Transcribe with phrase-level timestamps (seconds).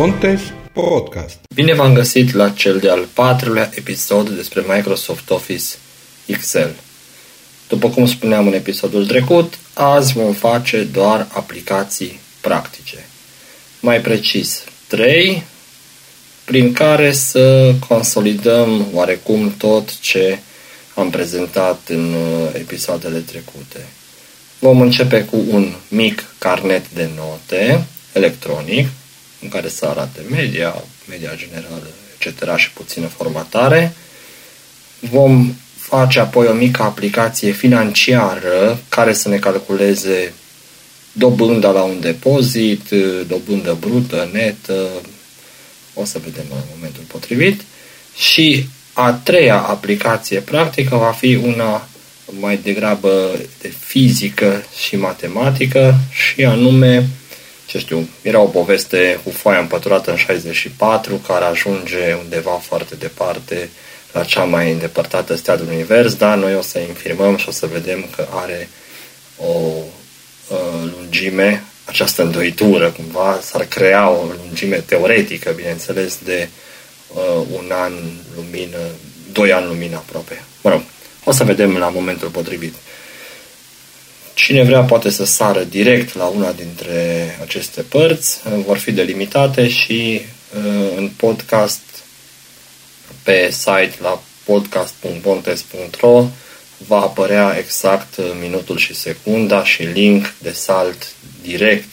[0.00, 0.40] Pontes
[0.72, 1.38] Podcast.
[1.54, 5.64] Bine v-am găsit la cel de-al patrulea episod despre Microsoft Office
[6.26, 6.74] Excel.
[7.68, 13.06] După cum spuneam în episodul trecut, azi vom face doar aplicații practice.
[13.80, 15.42] Mai precis, 3,
[16.44, 20.38] prin care să consolidăm oarecum tot ce
[20.94, 23.86] am prezentat în uh, episoadele trecute.
[24.58, 28.86] Vom începe cu un mic carnet de note electronic,
[29.42, 31.86] în care să arate media, media generală,
[32.18, 32.56] etc.
[32.56, 33.94] și puțină formatare.
[34.98, 40.32] Vom face apoi o mică aplicație financiară care să ne calculeze
[41.12, 42.88] dobânda la un depozit,
[43.26, 44.88] dobândă brută, netă,
[45.94, 47.60] o să vedem în momentul potrivit.
[48.16, 51.88] Și a treia aplicație practică va fi una
[52.40, 57.08] mai degrabă de fizică și matematică și anume,
[57.70, 63.68] ce știu, era o poveste cu foaia împăturată în 64 care ajunge undeva foarte departe
[64.12, 67.66] la cea mai îndepărtată stea din univers, dar noi o să infirmăm și o să
[67.66, 68.68] vedem că are
[69.36, 69.52] o
[70.48, 76.48] uh, lungime, această îndoitură cumva, s-ar crea o lungime teoretică, bineînțeles, de
[77.08, 77.92] uh, un an
[78.36, 78.78] lumină,
[79.32, 80.42] doi ani lumină aproape.
[80.62, 80.80] Mă rog,
[81.24, 82.74] o să vedem la momentul potrivit.
[84.44, 90.20] Cine vrea poate să sară direct la una dintre aceste părți, vor fi delimitate și
[90.56, 91.80] uh, în podcast
[93.22, 96.26] pe site la podcast.pontes.ro
[96.76, 101.88] va apărea exact minutul și secunda și link de salt direct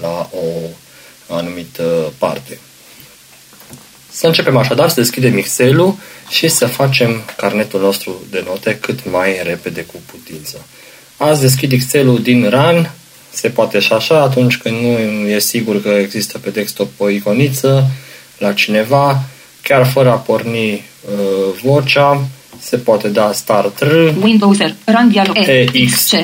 [0.00, 0.44] la o
[1.34, 2.58] anumită parte.
[4.10, 5.96] Să începem așadar să deschidem Excel-ul
[6.28, 10.66] și să facem carnetul nostru de note cât mai repede cu putință.
[11.16, 12.90] Azi deschid Excel-ul din RAN,
[13.30, 17.90] se poate și așa atunci când nu e sigur că există pe desktop o iconiță
[18.38, 19.20] la cineva,
[19.62, 22.26] chiar fără a porni uh, vocea,
[22.60, 26.14] se poate da Start R, Windows R, Run dialog E, X, X, C,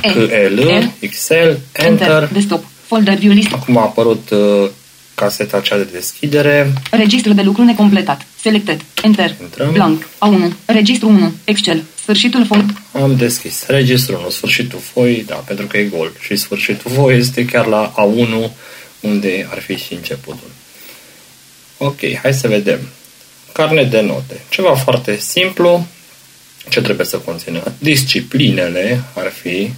[0.00, 0.06] K,
[0.48, 2.28] L, Excel, Enter, Enter.
[2.32, 4.68] desktop, folder view list, Acum a apărut uh,
[5.14, 6.72] caseta cea de deschidere.
[6.90, 9.72] registru de lucru necompletat, selected, Enter, Intrăm.
[9.72, 12.64] blank, A1, registru 1, Excel, sfârșitul fol,
[13.02, 16.12] Am deschis registrul în sfârșitul foii, da, pentru că e gol.
[16.20, 18.50] Și sfârșitul foii este chiar la A1,
[19.00, 20.50] unde ar fi și începutul.
[21.78, 22.78] Ok, hai să vedem.
[23.52, 24.40] Carnet de note.
[24.48, 25.86] Ceva foarte simplu.
[26.68, 27.72] Ce trebuie să conțină?
[27.78, 29.72] Disciplinele ar fi,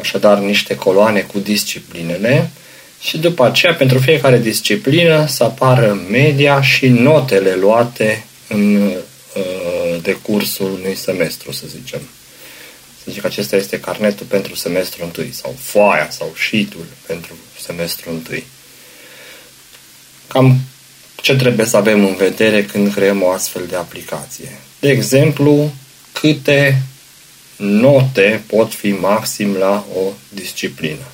[0.00, 2.50] așadar, niște coloane cu disciplinele
[3.02, 10.72] și după aceea, pentru fiecare disciplină, să apară media și notele luate în uh, decursul
[10.72, 12.00] unui semestru, să zicem.
[13.04, 18.10] Să zic că acesta este carnetul pentru semestru întâi sau foaia sau sheet-ul pentru semestru
[18.10, 18.44] întâi.
[20.26, 20.60] Cam
[21.16, 24.58] ce trebuie să avem în vedere când creăm o astfel de aplicație.
[24.80, 25.72] De exemplu,
[26.12, 26.82] câte
[27.56, 31.11] note pot fi maxim la o disciplină.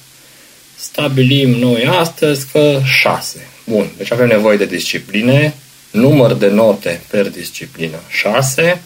[0.80, 3.46] Stabilim noi astăzi că 6.
[3.64, 5.54] Bun, deci avem nevoie de discipline,
[5.90, 8.80] număr de note per disciplină 6,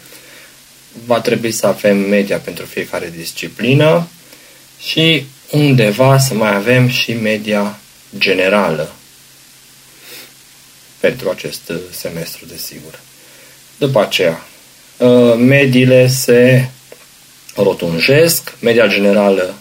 [1.05, 4.07] va trebui să avem media pentru fiecare disciplină
[4.79, 7.79] și undeva să mai avem și media
[8.17, 8.93] generală
[10.99, 12.99] pentru acest uh, semestru, desigur.
[13.77, 14.45] După aceea,
[14.97, 16.69] uh, mediile se
[17.55, 19.53] rotunjesc, media generală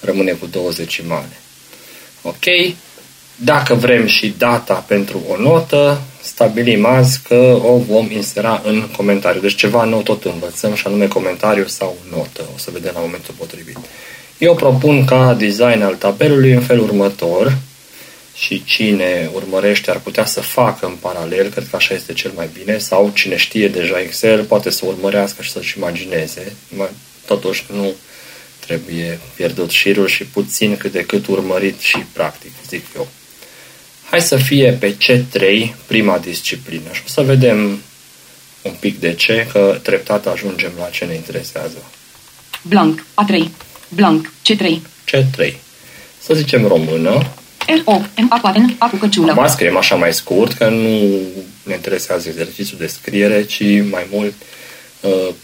[0.00, 1.41] rămâne cu două decimale.
[2.22, 2.74] Ok?
[3.36, 9.40] Dacă vrem și data pentru o notă, stabilim azi că o vom insera în comentariu.
[9.40, 12.42] Deci ceva nou tot învățăm și anume comentariu sau notă.
[12.54, 13.76] O să vedem la momentul potrivit.
[14.38, 17.58] Eu propun ca design al tabelului în felul următor
[18.34, 22.48] și cine urmărește ar putea să facă în paralel, cred că așa este cel mai
[22.58, 26.52] bine, sau cine știe deja Excel poate să urmărească și să-și imagineze.
[27.26, 27.92] Totuși nu
[28.66, 33.08] trebuie pierdut șirul și puțin cât de cât urmărit și practic, zic eu.
[34.10, 37.82] Hai să fie pe C3 prima disciplină și o să vedem
[38.62, 41.84] un pic de ce, că treptat ajungem la ce ne interesează.
[42.62, 43.42] blank, A3,
[43.88, 44.78] blank, C3,
[45.10, 45.54] C3.
[46.18, 47.32] Să zicem română.
[47.66, 51.20] R, O, M, A, N, A cu căciulă, Acum scriem așa mai scurt, că nu
[51.62, 54.46] ne interesează exercițiul de scriere, ci mai mult uh,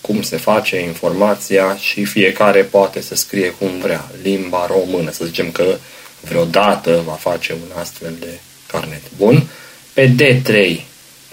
[0.00, 4.10] cum se face informația și fiecare poate să scrie cum vrea.
[4.22, 5.76] Limba română, să zicem că
[6.20, 9.02] vreodată va face un astfel de carnet.
[9.16, 9.46] Bun?
[9.93, 10.81] Pe D3,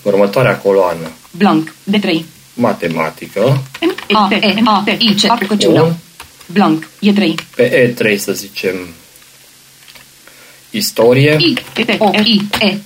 [0.02, 2.16] următoarea coloană, blank, D3,
[2.54, 3.62] matematică.
[4.10, 5.96] M, A, E, M, A, T, I, C, A cu căciulă, Bun.
[6.46, 8.88] blank, E3, Pe E3 să zicem
[10.70, 11.36] istorie.
[11.40, 12.78] I, T, T, O, R, I, E,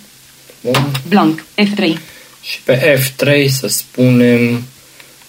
[0.62, 0.92] Bun.
[1.08, 1.98] blank, F3,
[2.42, 4.64] Și pe F3 să spunem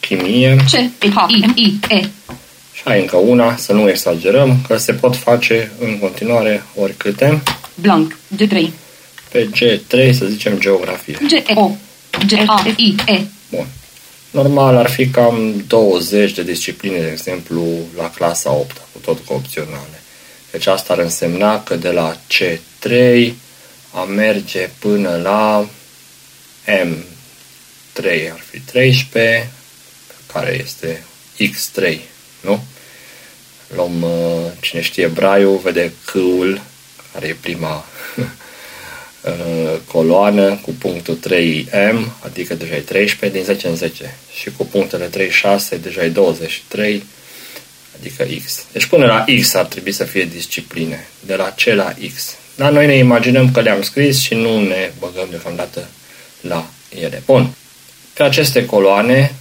[0.01, 0.57] chimie.
[0.71, 2.09] C, E, H, I, M, I, E,
[2.73, 7.43] Și ai încă una, să nu exagerăm, că se pot face în continuare oricâte.
[7.75, 8.69] blank, G3,
[9.31, 11.19] Pe G3 să zicem geografie.
[11.27, 11.71] G, E, O,
[12.27, 13.21] G, A, F, I, E,
[13.51, 13.67] Bun.
[14.31, 17.67] Normal ar fi cam 20 de discipline, de exemplu,
[17.97, 20.03] la clasa 8 cu tot cu opționale.
[20.51, 22.93] Deci asta ar însemna că de la C3
[23.93, 25.67] a merge până la
[26.67, 29.51] M3 ar fi 13,
[30.33, 31.03] care este
[31.41, 31.99] X3,
[32.41, 32.65] nu?
[33.75, 34.11] Luăm, uh,
[34.61, 36.61] cine știe braiul, vede câul,
[37.13, 37.85] care e prima
[39.21, 44.65] uh, coloană cu punctul 3M, adică deja e 13 din 10 în 10 și cu
[44.67, 47.05] punctele 36 deja e 23,
[47.99, 48.65] adică X.
[48.73, 52.37] Deci până la X ar trebui să fie discipline, de la C la X.
[52.55, 55.89] Dar noi ne imaginăm că le-am scris și nu ne băgăm deocamdată
[56.41, 57.23] la ele.
[57.27, 57.51] Bun.
[58.13, 59.35] Pe aceste coloane,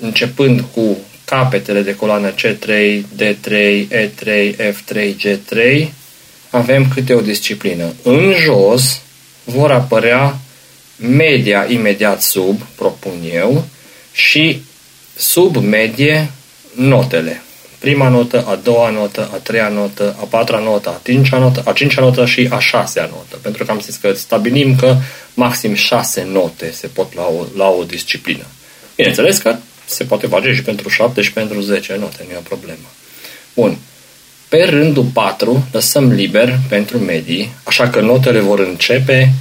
[0.00, 5.88] începând cu capetele de coloană C3, D3, E3, F3, G3,
[6.50, 7.94] avem câte o disciplină.
[8.02, 9.00] În jos
[9.44, 10.38] vor apărea
[10.96, 13.64] media imediat sub, propun eu,
[14.12, 14.62] și
[15.16, 16.30] sub medie
[16.74, 17.42] notele.
[17.78, 21.72] Prima notă, a doua notă, a treia notă, a patra notă, a cincea notă, a
[21.72, 23.36] cincea notă și a șasea notă.
[23.42, 24.96] Pentru că am zis că stabilim că
[25.34, 28.44] maxim șase note se pot la o, la o disciplină.
[28.96, 29.56] Bineînțeles că
[29.88, 32.92] se poate face și pentru 7 și pentru 10 note, nu e o problemă.
[33.54, 33.78] Bun.
[34.48, 39.32] Pe rândul 4 lăsăm liber pentru medii, așa că notele vor începe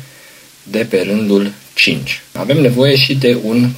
[0.63, 2.21] de pe rândul 5.
[2.31, 3.69] Avem nevoie și de un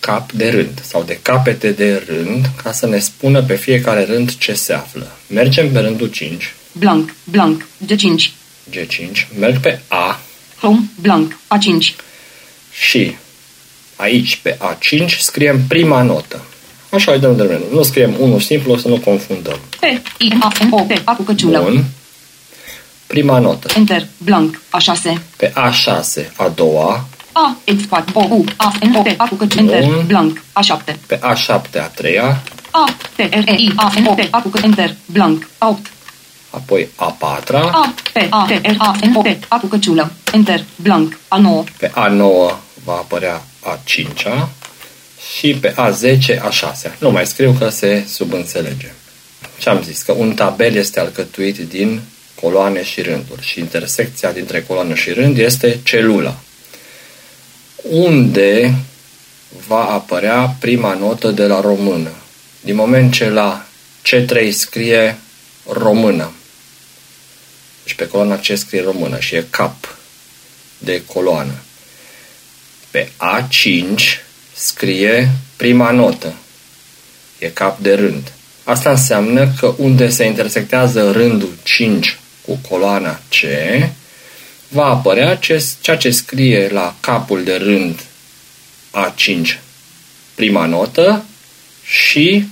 [0.00, 4.36] cap de rând sau de capete de rând ca să ne spună pe fiecare rând
[4.36, 5.16] ce se află.
[5.26, 8.30] Mergem pe rândul 5, blank, blank, G5,
[8.70, 10.20] G5, merg pe A
[10.60, 11.94] home, blank, A5,
[12.72, 13.16] și
[13.98, 16.40] aici pe A5 scriem prima notă.
[16.90, 19.58] Așa îi dăm de Nu scriem unul simplu, să nu confundăm.
[19.80, 19.82] P,
[20.18, 21.84] I, A, M, O, P, A cu căciulă, Bun.
[23.06, 23.68] Prima notă.
[23.76, 27.06] enter, blank, A6, Pe A6, a doua.
[27.32, 30.04] A, X4, O, U, A, N, O, P, A cu căciulă, enter, Bun.
[30.06, 32.42] blank, A7, Pe A7, a treia.
[32.70, 35.90] A, T, R, E, I, A, N, O, P, A cu căciulă, enter, blank, A8,
[36.50, 37.60] Apoi a patra.
[37.60, 41.76] A, P, A, T, R, A, N, O, P, A cu căciulă, enter, blank, A9,
[41.78, 42.54] Pe A9
[42.84, 44.50] va apărea a cincea.
[45.36, 46.96] Și pe A10, a șasea.
[46.98, 48.92] Nu mai scriu că se subînțelege.
[49.58, 50.02] Ce am zis?
[50.02, 52.00] Că un tabel este alcătuit din
[52.40, 56.36] coloane și rânduri și intersecția dintre coloană și rând este celula.
[57.82, 58.74] Unde
[59.66, 62.10] va apărea prima notă de la română?
[62.60, 63.66] Din moment ce la
[64.08, 65.18] C3 scrie
[65.68, 66.32] română,
[67.84, 69.96] deci pe coloana C scrie română și e cap
[70.78, 71.62] de coloană.
[72.90, 74.00] Pe A5
[74.54, 76.32] scrie prima notă.
[77.38, 78.32] E cap de rând.
[78.64, 83.34] Asta înseamnă că unde se intersectează rândul 5 cu coloana C,
[84.68, 88.00] va apărea ce, ceea ce scrie la capul de rând
[88.92, 89.58] A5,
[90.34, 91.24] prima notă,
[91.84, 92.46] și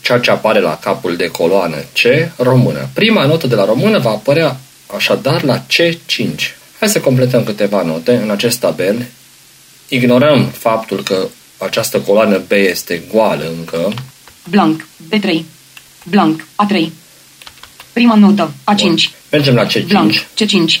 [0.00, 2.88] ceea ce apare la capul de coloană C, română.
[2.92, 4.56] Prima notă de la română va apărea
[4.96, 6.34] așadar la C5.
[6.78, 9.06] Hai să completăm câteva note în acest tabel.
[9.88, 11.28] Ignorăm faptul că
[11.58, 13.94] această coloană B este goală încă.
[14.48, 15.40] blank, B3,
[16.04, 16.88] blank, A3,
[17.92, 20.80] prima notă, A5, Mergem la C5 blank, C5,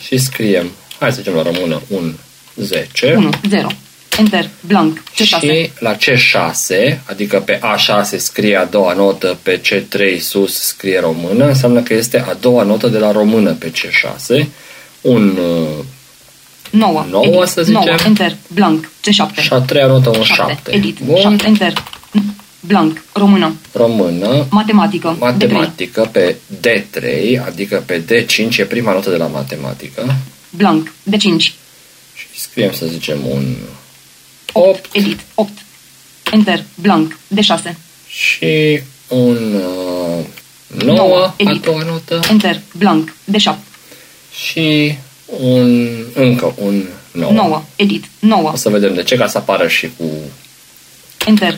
[0.00, 2.14] și scriem, hai să zicem la română, un
[2.54, 3.14] 10.
[3.16, 3.66] 1, 0,
[4.18, 10.20] enter, blank, C6, Și la C6, adică pe A6 scrie a doua notă, pe C3
[10.20, 14.46] sus scrie română, înseamnă că este a doua notă de la română pe C6,
[15.00, 15.38] un
[16.72, 17.82] uh, 9, Nouă, edit, să zicem.
[17.84, 20.52] 9, enter, blank, C7, și a treia notă un 7.
[20.52, 21.72] 7, edit, Bun, 7, enter,
[22.60, 27.04] blank, română, română, matematică, D3, matematică pe D3,
[27.46, 30.16] adică pe D5 e prima notă de la matematică.
[30.50, 31.38] Blank, D5,
[32.14, 33.54] și scriem să zicem un
[34.52, 35.50] 8, 8 edit, 8,
[36.32, 37.74] enter, blank, D6,
[38.08, 40.24] și un uh,
[40.84, 41.62] 9 Nouă, a edit.
[41.62, 42.20] doua notă.
[42.30, 43.54] Enter, blank, D7,
[44.48, 44.94] și
[45.36, 47.32] un încă un 9.
[47.32, 50.04] 9, edit, 9, O să vedem de ce, ca să apară și cu
[51.26, 51.52] enter,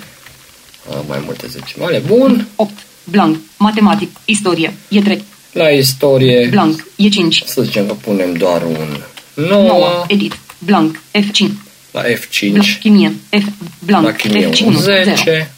[0.89, 2.03] uh, mai multe zecimale.
[2.07, 2.73] Bun, 8,
[3.05, 6.47] blank, matematic, istorie, e 3, la istorie.
[6.51, 9.03] Blank, e 5, să zicem că punem doar un
[9.35, 11.47] 9, 9, edit, blank, F5,
[11.91, 13.45] la blank, F5, chimie, F,
[13.79, 15.51] blank, la chimie F1, un 0, 10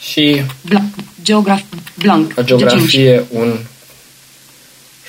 [0.00, 1.60] și blank, geograf,
[1.94, 3.58] blank, la G5, geografie un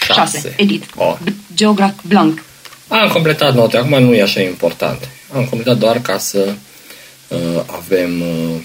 [0.05, 0.38] Șase.
[0.38, 0.53] 6.
[0.57, 0.83] Edit.
[0.95, 1.17] Oh.
[1.24, 2.43] B- Geograf blank.
[2.88, 5.10] Am completat note, acum nu e așa important.
[5.33, 6.53] Am completat doar ca să
[7.27, 8.55] uh, avem uh,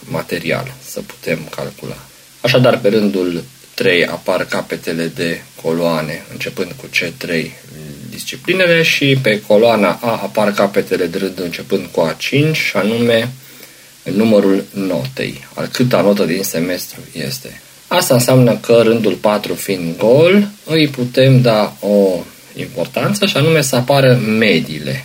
[0.00, 1.96] material, să putem calcula.
[2.40, 7.50] Așadar, pe rândul 3 apar capetele de coloane, începând cu C3
[8.16, 13.32] disciplinele și pe coloana A apar capetele de rând începând cu A5 și anume
[14.02, 17.60] numărul notei, al câta notă din semestru este.
[17.88, 22.18] Asta înseamnă că rândul 4 fiind gol, îi putem da o
[22.56, 25.04] importanță și anume să apară mediile.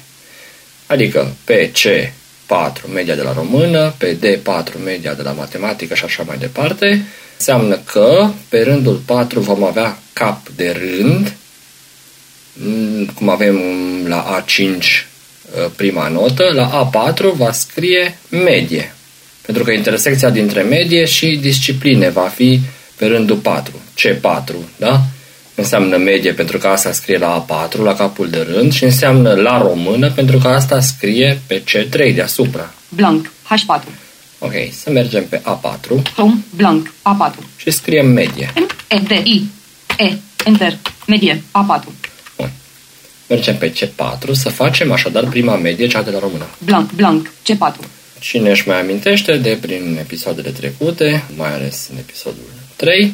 [0.88, 6.24] Adică pe C4 media de la română, pe D4 media de la matematică și așa
[6.24, 7.06] mai departe,
[7.38, 11.34] înseamnă că pe rândul 4 vom avea cap de rând,
[12.54, 13.58] mm, cum avem
[14.08, 15.06] la A5
[15.76, 18.96] prima notă, la A4 va scrie medie.
[19.52, 22.60] Pentru că intersecția dintre medie și discipline va fi
[22.96, 25.02] pe rândul 4, C4, da?
[25.56, 29.62] Înseamnă medie pentru că asta scrie la A4, la capul de rând și înseamnă la
[29.62, 32.74] română pentru că asta scrie pe C3 deasupra.
[32.90, 33.28] Blank.
[33.28, 33.84] H4.
[34.40, 36.38] Ok, să mergem pe A4 Home.
[36.56, 36.88] Blank.
[36.88, 37.36] A4.
[37.58, 38.54] și scriem medie.
[38.56, 38.68] M.
[38.88, 38.98] E.
[38.98, 39.12] D.
[39.28, 39.50] I.
[39.98, 40.14] E.
[40.46, 40.78] Enter.
[41.08, 41.44] Medie.
[41.52, 41.84] A4.
[42.38, 42.52] Bun.
[43.28, 46.46] Mergem pe C4 să facem așadar prima medie, cea de la română.
[46.58, 46.92] Blank.
[46.92, 47.28] Blank.
[47.28, 48.00] C4.
[48.22, 53.14] Cine își mai amintește de prin episoadele trecute, mai ales în episodul 3,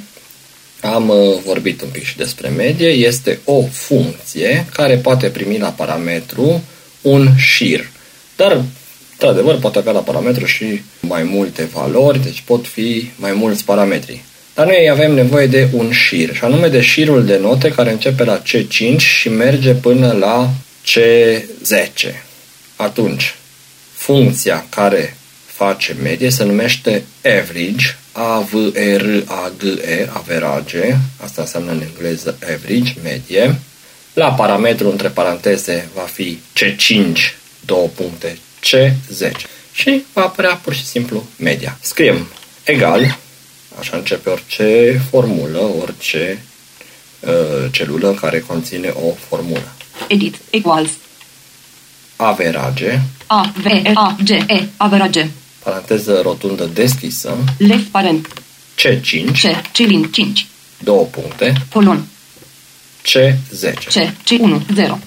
[0.82, 2.88] am uh, vorbit un pic și despre medie.
[2.88, 6.64] Este o funcție care poate primi la parametru
[7.02, 7.90] un șir.
[8.36, 8.62] Dar,
[9.12, 14.24] într-adevăr, poate avea la parametru și mai multe valori, deci pot fi mai mulți parametri.
[14.56, 18.24] Dar noi avem nevoie de un șir, și anume de șirul de note care începe
[18.24, 20.50] la C5 și merge până la
[20.86, 22.24] C10.
[22.76, 23.36] Atunci,
[24.08, 33.60] funcția care face medie se numește average, A-V-E-R-A-G-E, average, asta înseamnă în engleză average, medie.
[34.14, 37.18] La parametru între paranteze va fi C5,
[37.66, 39.32] două puncte, C10
[39.72, 41.78] și va apărea pur și simplu media.
[41.82, 42.28] Scriem
[42.64, 43.18] egal,
[43.80, 46.44] așa începe orice formulă, orice
[47.20, 49.74] uh, celulă care conține o formulă.
[50.08, 50.36] Edit.
[50.50, 50.92] Equals.
[52.18, 53.54] Average, A.
[53.56, 53.66] V.
[53.66, 53.92] E.
[53.94, 54.16] A.
[54.24, 54.30] G.
[54.30, 54.68] E.
[54.78, 55.30] Average.
[55.64, 58.28] paranteză rotundă deschisă, Left parent.
[58.78, 59.72] C5, C.
[59.72, 60.04] Cilin.
[60.12, 60.48] 5.
[60.84, 62.06] două puncte, Colon.
[63.06, 64.14] C10, C.
[64.24, 64.74] C1.
[64.74, 65.00] 0.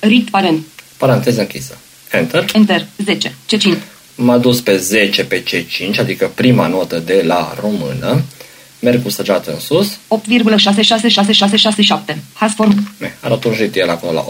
[0.00, 0.64] Read parent.
[0.96, 1.78] paranteză închisă.
[2.10, 2.44] Enter.
[2.54, 2.86] Enter.
[3.04, 3.34] 10.
[3.52, 3.78] C5.
[4.14, 8.22] M-a dus pe 10 pe C5, adică prima notă de la română.
[8.78, 9.98] Merg cu săgeată în sus.
[12.08, 12.16] 8,66667.
[12.32, 12.94] Has form.
[12.98, 14.24] Me, a rotunjit el acolo la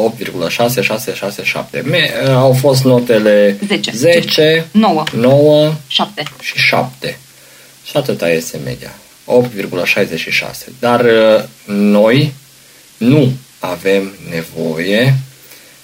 [1.81, 1.83] 8,6667.
[1.83, 3.91] Me, au fost notele 10.
[3.95, 5.03] 10 9.
[5.12, 6.23] 9 7.
[6.41, 7.19] și 7.
[7.85, 8.95] Și atâta este media.
[9.26, 10.67] 8,66.
[10.79, 12.33] Dar uh, noi
[12.97, 15.19] nu avem nevoie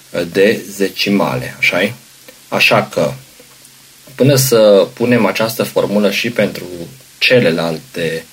[0.09, 1.93] uh, de zecimale, așa
[2.47, 3.13] Așa că,
[4.15, 6.65] până să punem această formulă și pentru
[7.17, 8.25] celelalte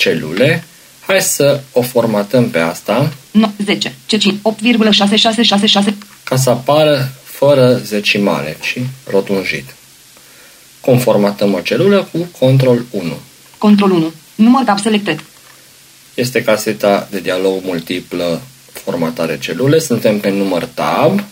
[0.00, 0.64] celule,
[1.06, 3.88] hai să o formatăm pe asta No, 10.
[3.88, 4.20] C5.
[4.22, 5.94] 8,6666.
[6.24, 9.74] ca să apară fără zecimale, ci rotunjit.
[10.80, 12.08] Cum formatăm o celulă?
[12.12, 13.18] Cu control 1.
[13.58, 14.12] Control 1.
[14.34, 15.24] Număr cap selected.
[16.14, 18.40] Este caseta de dialog multiplă
[18.72, 19.78] formatare celule.
[19.78, 21.24] Suntem pe număr tab.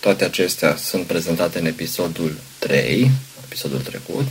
[0.00, 3.10] Toate acestea sunt prezentate în episodul 3,
[3.44, 4.26] episodul trecut.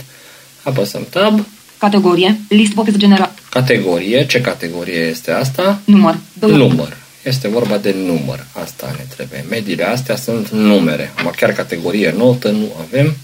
[0.62, 1.46] Apăsăm tab.
[1.78, 2.40] Categorie.
[2.48, 3.32] List box general.
[3.50, 4.26] Categorie.
[4.26, 5.80] Ce categorie este asta?
[5.84, 6.18] Număr.
[6.32, 6.50] 2.
[6.56, 6.96] Număr.
[7.22, 8.46] Este vorba de număr.
[8.62, 9.44] Asta ne trebuie.
[9.50, 11.12] Mediile astea sunt numere.
[11.18, 13.16] Am chiar categorie notă nu avem.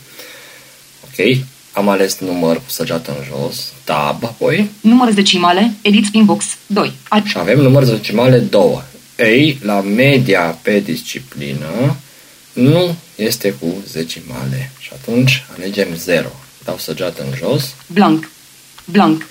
[1.04, 1.36] Ok.
[1.72, 3.72] Am ales număr cu săgeată în jos.
[3.84, 4.70] Tab apoi.
[4.80, 5.72] Număr decimale.
[5.82, 6.44] Edit spin box.
[6.66, 6.92] 2.
[7.08, 8.82] A- Și avem număr decimale 2.
[9.18, 11.96] Ei, la media pe disciplină
[12.52, 14.70] nu este cu zecimale.
[14.78, 16.26] Și atunci alegem 0.
[16.64, 17.74] Dau săgeată în jos.
[17.86, 18.30] Blank.
[18.84, 19.26] Blank.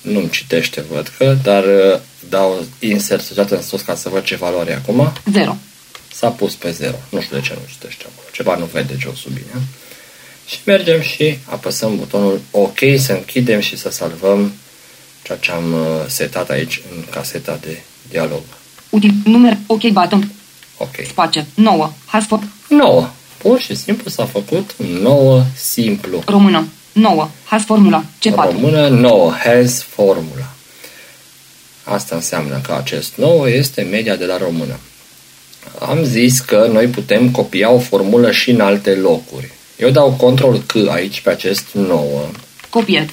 [0.00, 4.36] Nu-mi citește, văd că, dar uh, dau insert săgeată în sus ca să văd ce
[4.36, 5.12] valoare e acum.
[5.32, 5.56] 0.
[6.12, 6.94] S-a pus pe 0.
[7.08, 8.28] Nu știu de ce nu citește acolo.
[8.32, 9.62] Ceva nu vede josul bine.
[10.46, 14.52] Și mergem și apăsăm butonul OK să închidem și să salvăm
[15.22, 18.42] ceea ce am uh, setat aici în caseta de dialog.
[18.90, 19.12] Util.
[19.24, 19.56] Număr.
[19.66, 20.30] OK button.
[20.76, 20.94] Ok.
[21.08, 21.46] Space.
[21.54, 21.92] 9.
[22.06, 22.40] Has for.
[22.68, 23.10] 9.
[23.38, 26.22] Pur și simplu s-a făcut 9 simplu.
[26.26, 26.68] Română.
[26.96, 27.28] 9.
[27.44, 28.04] Has formula.
[28.18, 28.52] C4.
[28.52, 29.32] Română 9.
[29.32, 30.54] Has formula.
[31.84, 34.78] Asta înseamnă că acest 9 este media de la română.
[35.78, 39.52] Am zis că noi putem copia o formulă și în alte locuri.
[39.76, 42.04] Eu dau control C aici pe acest 9.
[42.70, 43.08] Copiat.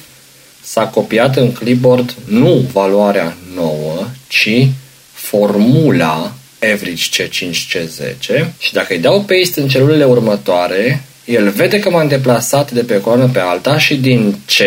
[0.60, 4.68] s-a copiat în clipboard nu valoarea nouă, ci
[5.12, 6.32] formula
[6.72, 12.70] average C5-C10 și dacă îi dau paste în celulele următoare, el vede că m-am deplasat
[12.70, 14.60] de pe o coloană pe alta și din C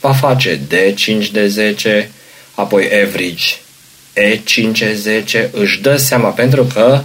[0.00, 2.08] va face D5-D10,
[2.54, 3.54] apoi average
[4.16, 7.02] E5-10, își dă seama pentru că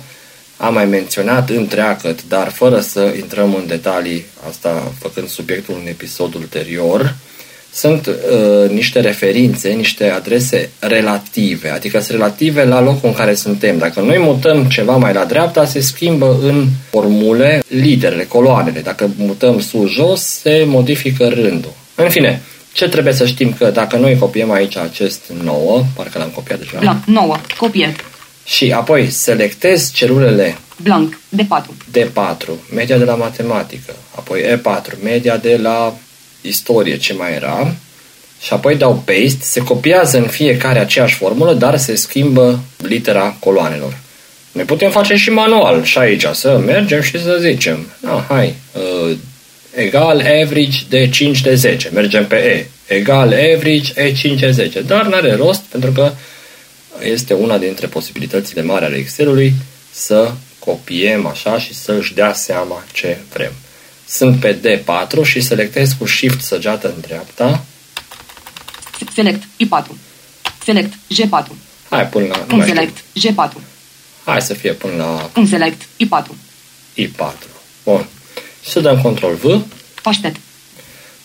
[0.58, 6.34] am mai menționat întreagăt, dar fără să intrăm în detalii, asta făcând subiectul în episod
[6.34, 7.16] ulterior,
[7.76, 13.78] sunt uh, niște referințe, niște adrese relative, adică sunt relative la locul în care suntem.
[13.78, 18.80] Dacă noi mutăm ceva mai la dreapta, se schimbă în formule literele, coloanele.
[18.80, 21.74] Dacă mutăm sus-jos, se modifică rândul.
[21.96, 22.42] În fine,
[22.72, 26.78] ce trebuie să știm că dacă noi copiem aici acest 9, parcă l-am copiat deja.
[26.80, 27.06] Blanc.
[27.06, 27.36] 9.
[27.58, 27.96] Copie.
[28.46, 31.20] Și apoi selectez celulele Blanc.
[31.38, 31.66] D4.
[32.00, 35.94] D4, media de la matematică, apoi E4, media de la
[36.48, 37.76] istorie, ce mai era,
[38.42, 43.98] și apoi dau paste, se copiază în fiecare aceeași formulă, dar se schimbă litera coloanelor.
[44.52, 49.18] Ne putem face și manual și aici, să mergem și să zicem, ah, hai, uh,
[49.76, 55.06] egal average de 5 de 10, mergem pe E, egal average E5 de 10, dar
[55.06, 56.12] n-are rost pentru că
[57.04, 59.54] este una dintre posibilitățile mari ale Excel-ului
[59.92, 63.52] să copiem așa și să își dea seama ce vrem.
[64.08, 67.66] Sunt pe D4 și selectez cu Shift săgeată în dreapta.
[69.14, 69.44] Select.
[69.44, 69.86] I4.
[70.64, 70.94] Select.
[70.94, 71.48] G4.
[71.90, 72.38] Hai până la...
[72.38, 72.74] nu Un mai știu.
[72.76, 72.98] select.
[72.98, 73.62] G4.
[74.26, 75.82] Hai să fie până la Un select.
[75.82, 76.26] I4.
[76.98, 77.34] I4.
[77.84, 78.06] Bun.
[78.64, 79.62] Și să dăm Ctrl V
[80.04, 80.40] Aștept.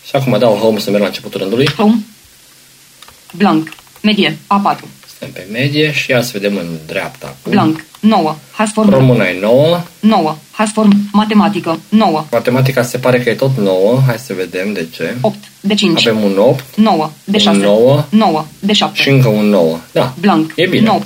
[0.05, 1.69] și acum dau Home să merg la începutul rândului.
[1.69, 1.95] Home.
[3.33, 3.69] Blanc.
[4.01, 4.31] Medie.
[4.37, 4.79] A4.
[5.19, 7.51] Suntem pe medie și ia să vedem în dreapta acum.
[7.51, 7.85] Blanc.
[7.99, 8.35] 9.
[8.51, 8.89] Hasform.
[8.89, 9.83] Româna e 9.
[9.99, 10.37] 9.
[10.61, 10.91] Hasform.
[11.11, 11.79] Matematică.
[11.89, 12.25] 9.
[12.31, 13.99] Matematica se pare că e tot 9.
[14.05, 15.15] Hai să vedem de ce.
[15.21, 15.35] 8.
[15.59, 16.07] De 5.
[16.07, 17.11] Avem un 8 9.
[17.23, 17.57] De 6.
[17.57, 18.05] Un nouă.
[18.09, 18.45] 9.
[18.59, 19.01] De 7.
[19.01, 19.77] și încă un 9.
[19.91, 20.51] Da, Blanc.
[20.55, 20.85] e bine.
[20.85, 20.99] 9.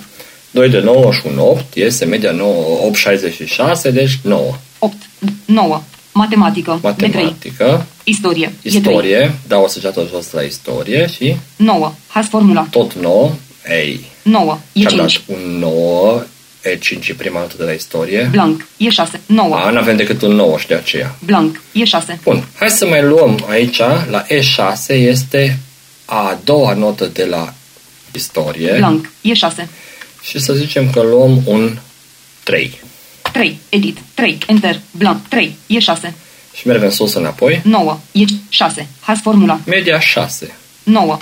[0.51, 2.53] 2 de 9 și un 8 iese media 9,
[3.87, 4.41] 8,66, deci 9.
[4.79, 4.93] 8.
[5.45, 5.81] 9.
[6.13, 6.79] Matematică.
[6.81, 7.09] De 3.
[7.09, 8.45] Matematică, Istorie.
[8.61, 8.81] E 3.
[8.81, 11.93] istorie, dau o săgeată jos la istorie și 9.
[12.07, 12.67] Has formula.
[12.69, 13.31] tot 9,
[13.69, 14.05] ei.
[14.21, 14.57] 9.
[14.73, 15.23] E Și-am dat 5.
[15.27, 16.21] un 9,
[16.69, 18.27] e 5 e prima notă de la istorie.
[18.31, 18.67] Blanc.
[18.77, 19.19] E 6.
[19.25, 19.55] 9.
[19.55, 21.15] A, n-avem decât un 9 și de aceea.
[21.25, 21.61] Blanc.
[21.71, 22.19] E 6.
[22.23, 23.77] Bun, hai să mai luăm aici,
[24.09, 25.59] la E6 este
[26.05, 27.53] a doua notă de la
[28.13, 29.11] istorie Blanc.
[29.21, 29.69] E 6.
[30.21, 31.77] și să zicem că luăm un
[32.43, 32.81] 3.
[33.31, 33.59] 3.
[33.69, 33.97] Edit.
[34.13, 34.37] 3.
[34.47, 34.79] Enter.
[34.91, 35.27] Blanc.
[35.27, 35.55] 3.
[35.67, 36.13] E 6.
[36.55, 37.61] Și mergem sus înapoi.
[37.63, 37.99] 9.
[38.11, 38.87] E 6.
[38.99, 39.59] Has formula.
[39.65, 40.55] Media 6.
[40.83, 41.17] 9.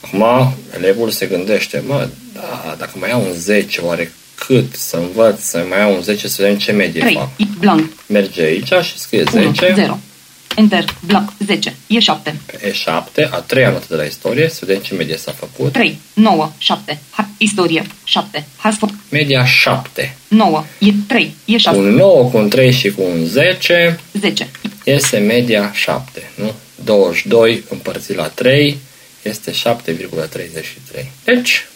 [0.00, 4.12] Acum, elevul se gândește, mă, da, dacă mai iau un 10, oare
[4.46, 7.14] cât să învăț să mai iau un 10 să vedem ce medie 3.
[7.14, 7.28] fac?
[7.36, 7.90] E blanc.
[8.06, 9.42] Merge aici și scrie 1.
[9.42, 9.98] 10 0.
[10.56, 10.84] Enter.
[11.06, 11.32] Blanc.
[11.46, 11.74] 10.
[11.86, 12.40] E 7.
[12.46, 15.72] pe E7, a treia notă de la istorie, să vedem ce medie s-a făcut.
[15.72, 15.98] 3.
[16.12, 16.52] 9.
[16.58, 17.00] 7.
[17.10, 17.86] Ha- istorie.
[18.04, 18.46] 7.
[18.56, 19.00] Has formula.
[19.08, 20.16] Media 7.
[20.28, 20.64] 9.
[20.78, 21.34] E 3.
[21.44, 21.78] E 6.
[21.78, 24.48] Un 9 cu un 3 și cu un 10 10.
[24.84, 26.52] iese media 7, nu?
[26.84, 28.78] 22 împărțit la 3
[29.22, 31.06] este 7,33.
[31.24, 31.66] Deci,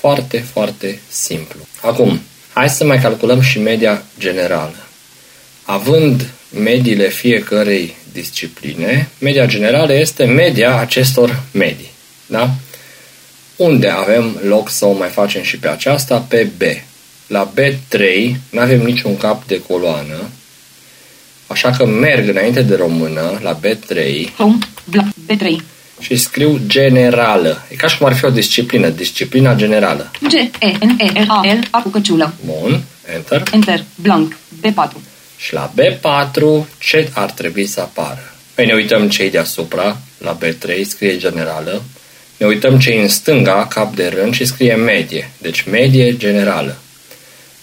[0.00, 1.58] foarte, foarte simplu.
[1.80, 2.20] Acum,
[2.52, 4.86] hai să mai calculăm și media generală.
[5.64, 6.30] Având
[6.62, 11.90] mediile fiecărei discipline, media generală este media acestor medii.
[12.26, 12.50] Da?
[13.56, 16.18] Unde avem loc să o mai facem și pe aceasta?
[16.28, 16.62] Pe B.
[17.26, 18.00] La B3
[18.50, 20.28] nu avem niciun cap de coloană,
[21.46, 23.98] așa că merg înainte de română la B3
[24.36, 24.58] Home.
[24.84, 25.12] Blanc.
[25.32, 25.64] B3.
[26.00, 27.66] Și scriu generală.
[27.68, 30.10] E ca și cum ar fi o disciplină, disciplina generală.
[30.20, 30.32] G.
[30.32, 30.50] E.
[30.80, 30.98] N.
[30.98, 31.20] E.
[31.20, 31.24] R.
[31.28, 31.52] A.
[31.52, 31.68] L.
[31.70, 32.34] A cu căciulă.
[32.44, 32.82] Bun,
[33.14, 33.42] enter.
[33.52, 33.84] Enter.
[33.94, 34.36] Blanc.
[34.60, 34.92] B4.
[35.36, 38.34] Și la B4 ce ar trebui să apară?
[38.54, 41.82] Păi ne uităm ce deasupra, la B3 scrie generală,
[42.36, 46.76] ne uităm ce în stânga, cap de rând și scrie medie, deci medie generală.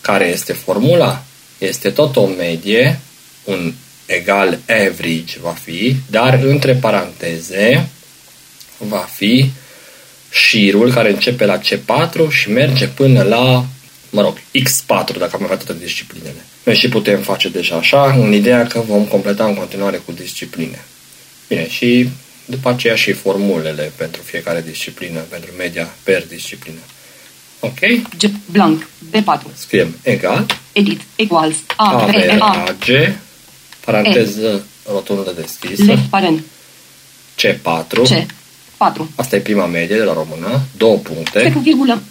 [0.02, 1.24] Care este formula?
[1.58, 3.00] Este tot o medie,
[3.44, 3.74] un
[4.06, 7.90] egal average va fi, dar între paranteze
[8.78, 9.52] va fi
[10.30, 13.66] șirul care începe la C4 și merge până la,
[14.10, 16.46] mă rog, X4 dacă am avea toate disciplinele.
[16.64, 20.86] Noi și putem face deja așa, în ideea că vom completa în continuare cu discipline.
[21.48, 22.10] Bine, și
[22.46, 26.80] după aceea și formulele pentru fiecare disciplină, pentru media per disciplină.
[27.60, 27.80] Ok?
[28.18, 28.32] G.
[28.52, 28.88] Blanc.
[29.10, 29.42] B4.
[29.54, 31.02] Scriem egal, Edit.
[31.16, 31.56] Equals.
[31.76, 32.02] A.
[32.02, 32.10] A, R.
[32.10, 32.46] B, A.
[32.46, 33.16] A, G,
[33.86, 36.44] paranteză rotundă deschisă, Left parent.
[37.42, 38.26] C4, C.
[38.78, 39.12] 4.
[39.16, 42.02] asta e prima medie de la română, două Se puncte, cu virgulă.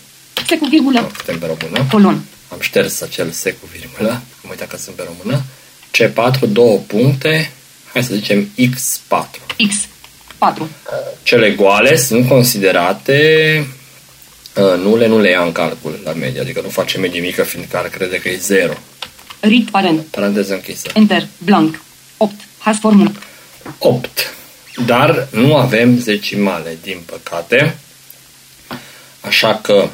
[0.47, 1.11] Se cu virgulă.
[1.17, 2.23] suntem pe română, Colon.
[2.53, 5.43] am șters acel se cu virgulă, am uitat că sunt pe română,
[5.97, 7.53] C4, două puncte,
[7.93, 9.57] hai să zicem X4.
[9.69, 9.75] X.
[10.39, 10.69] 4.
[11.23, 13.19] Cele goale sunt considerate
[14.57, 17.77] uh, nule, nu le ia în calcul la medie, adică nu face medie mică fiindcă
[17.77, 18.73] ar crede că e 0.
[19.41, 20.01] Read parent.
[20.01, 20.91] Paranteză închisă.
[20.95, 21.27] Enter.
[21.39, 21.81] Blank.
[22.17, 22.35] 8.
[22.59, 23.11] Has formula.
[23.79, 24.35] 8.
[24.85, 27.79] Dar nu avem zecimale, din păcate.
[29.21, 29.89] Așa că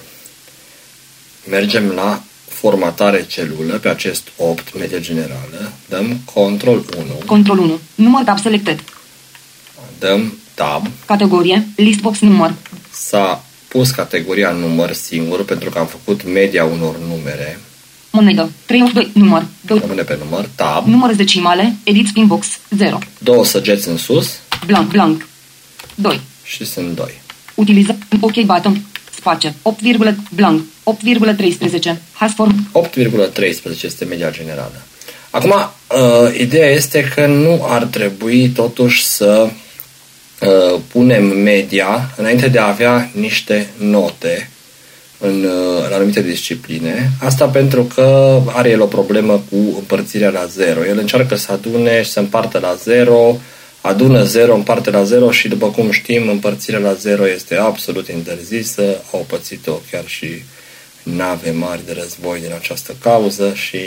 [1.49, 5.73] mergem la formatare celulă pe acest 8, medie generală.
[5.88, 7.81] Dăm control 1, Control 1.
[7.95, 8.85] Număr tab selected.
[9.99, 10.87] dăm tab.
[11.07, 11.66] Categorie.
[11.77, 12.55] Listbox număr.
[12.90, 17.61] S-a pus categoria număr singur pentru că am făcut media unor numere.
[18.11, 18.51] Monedă.
[18.66, 19.11] 3 2.
[19.14, 19.47] Număr.
[19.61, 19.79] 2.
[19.79, 20.87] Rămâne pe număr, tab.
[20.87, 21.77] Număr decimale.
[21.85, 22.47] Edit spin box.
[22.71, 22.99] 0.
[23.18, 24.90] Două săgeți în sus Blank.
[24.90, 25.27] Blank.
[25.94, 26.20] 2.
[26.44, 27.20] și sunt 2.
[27.55, 27.96] Utiliza.
[28.20, 28.83] OK button.
[29.14, 29.55] Space.
[29.62, 29.81] 8,
[30.35, 30.62] blank.
[30.85, 31.96] 8,13.
[32.12, 32.70] Has form.
[32.72, 34.83] 8,13 este media generală.
[35.31, 39.48] Acum, uh, ideea este că nu ar trebui totuși să
[40.40, 44.51] uh, punem media înainte de a avea niște note
[45.18, 47.11] în, uh, în anumite discipline.
[47.20, 50.87] Asta pentru că are el o problemă cu împărțirea la zero.
[50.87, 53.37] El încearcă să adune și să împartă la zero,
[53.83, 59.03] adună 0, împarte la 0 și după cum știm, împărțirea la 0 este absolut interzisă.
[59.12, 60.42] Au pățit-o chiar și
[61.03, 63.81] nave mari de război din această cauză și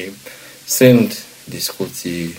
[0.66, 2.38] sunt discuții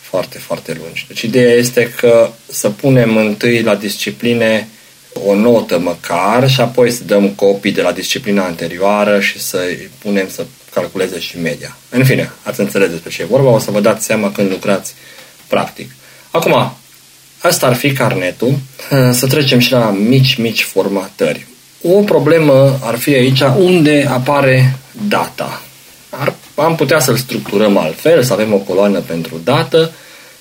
[0.00, 1.04] foarte, foarte lungi.
[1.08, 4.68] Deci ideea este că să punem întâi la discipline
[5.12, 9.58] o notă măcar și apoi să dăm copii de la disciplina anterioară și să
[9.98, 11.76] punem să calculeze și media.
[11.88, 14.94] În fine, ați înțeles despre ce e vorba, o să vă dați seama când lucrați
[15.46, 15.90] practic.
[16.30, 16.72] Acum,
[17.38, 18.58] asta ar fi carnetul.
[19.18, 21.46] Să trecem și la mici, mici formatări.
[21.82, 24.76] O problemă ar fi aici unde apare
[25.08, 25.62] data.
[26.10, 29.92] Ar, am putea să-l structurăm altfel, să avem o coloană pentru dată.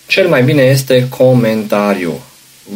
[0.08, 2.22] Cel mai bine este comentariu.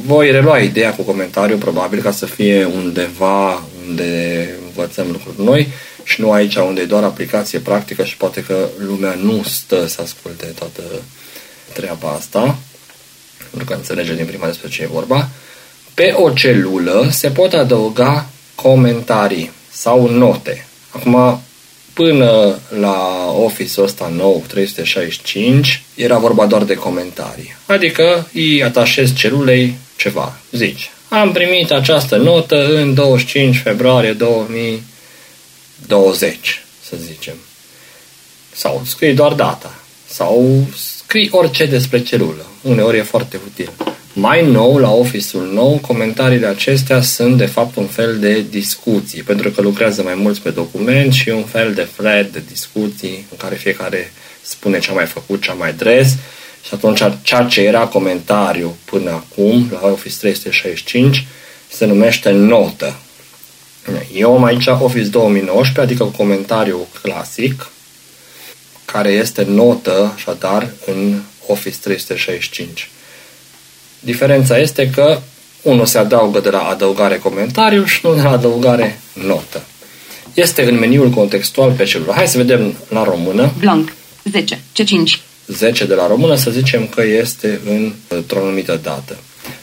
[0.06, 5.68] Voi relua ideea cu comentariu, probabil, ca să fie undeva unde învățăm lucruri noi
[6.04, 10.02] și nu aici unde e doar aplicație practică și poate că lumea nu stă să
[10.02, 10.82] asculte toată
[11.74, 12.58] treaba asta,
[13.54, 15.30] pentru că înțelege din prima despre ce e vorba.
[15.94, 20.68] Pe o celulă se pot adăuga comentarii sau note.
[20.90, 21.42] Acum,
[21.94, 27.56] până la Office-ul ăsta nou, 365, era vorba doar de comentarii.
[27.66, 30.38] Adică îi atașezi celulei ceva.
[30.52, 37.36] Zici, am primit această notă în 25 februarie 2020, să zicem.
[38.56, 39.76] Sau scrii doar data.
[40.08, 40.66] Sau
[41.14, 42.46] scrii orice despre celulă.
[42.62, 43.72] Uneori e foarte util.
[44.14, 49.50] Mai nou, la Office-ul nou, comentariile acestea sunt de fapt un fel de discuții, pentru
[49.50, 53.56] că lucrează mai mulți pe document și un fel de thread de discuții în care
[53.56, 56.16] fiecare spune ce a mai făcut, ce a mai dres
[56.64, 61.26] și atunci ceea ce era comentariu până acum, la Office 365,
[61.68, 62.96] se numește notă.
[64.14, 67.72] Eu am aici Office 2019, adică comentariu clasic,
[68.94, 72.90] care este notă, așadar, în Office 365.
[74.00, 75.20] Diferența este că
[75.62, 79.62] unul se adaugă de la adăugare comentariu și unul de la adăugare notă.
[80.34, 82.14] Este în meniul contextual pe celulă.
[82.16, 83.52] Hai să vedem la română.
[83.60, 83.94] Blank.
[84.32, 84.56] 10.
[84.56, 85.22] C5.
[85.48, 87.60] 10 de la română, să zicem că este
[88.08, 89.18] într-o anumită dată.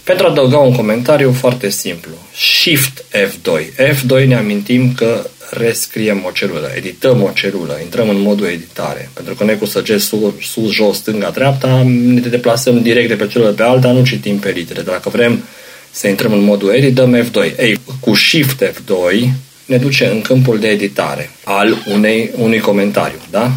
[0.04, 2.10] Pentru a adăuga un comentariu foarte simplu.
[2.34, 3.50] Shift F2.
[3.76, 9.10] F2 ne amintim că rescriem o celulă, edităm o celulă, intrăm în modul editare.
[9.12, 13.26] Pentru că noi cu săgeți sus, sus, jos, stânga, dreapta, ne deplasăm direct de pe
[13.26, 14.80] celulă pe alta, nu citim pe litere.
[14.80, 15.42] Dacă vrem
[15.90, 17.58] să intrăm în modul edit, dăm F2.
[17.58, 19.28] Ei, cu Shift F2
[19.64, 23.52] ne duce în câmpul de editare al unei, unui comentariu, da?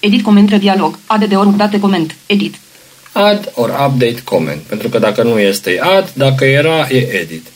[0.00, 0.98] Edit coment dialog.
[1.06, 2.14] Add de ori date coment.
[2.26, 2.54] Edit.
[3.12, 4.60] Add or update comment.
[4.60, 7.46] Pentru că dacă nu este add, dacă era, e edit.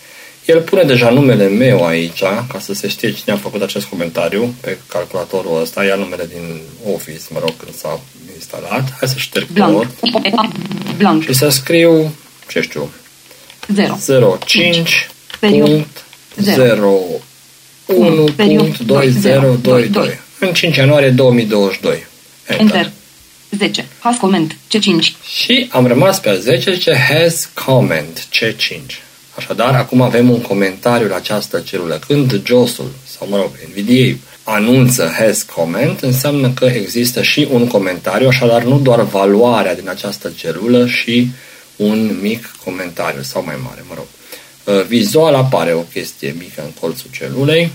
[0.47, 4.55] El pune deja numele meu aici, ca să se știe cine a făcut acest comentariu
[4.61, 6.61] pe calculatorul ăsta, ia numele din
[6.95, 8.01] Office, mă rog, când s-a
[8.35, 8.95] instalat.
[8.99, 9.87] Hai să șterg Blank.
[10.97, 11.23] Blank.
[11.23, 12.15] și să scriu,
[12.49, 12.91] ce știu,
[13.99, 14.39] 0.
[14.47, 15.09] 05
[15.41, 15.69] Period.
[15.69, 16.05] punct
[16.41, 16.99] Zero.
[17.87, 18.63] 01 Period.
[18.63, 19.11] punct Doi.
[19.11, 19.55] Zero.
[19.55, 19.89] Doi.
[19.89, 19.89] 2022.
[19.89, 20.21] Doi.
[20.39, 22.07] În 5 ianuarie 2022.
[22.47, 22.91] Enter.
[23.51, 23.85] 10.
[23.99, 24.57] Has comment.
[24.75, 25.27] C5.
[25.37, 29.06] Și am rămas pe a 10, zice has comment, C5.
[29.37, 32.01] Așadar, acum avem un comentariu la această celulă.
[32.07, 38.29] Când JOS-ul, sau mă rog, NVDA, anunță has comment, înseamnă că există și un comentariu,
[38.29, 41.29] așadar nu doar valoarea din această celulă, și
[41.77, 44.07] un mic comentariu, sau mai mare, mă rog.
[44.87, 47.71] Vizual apare o chestie mică în colțul celulei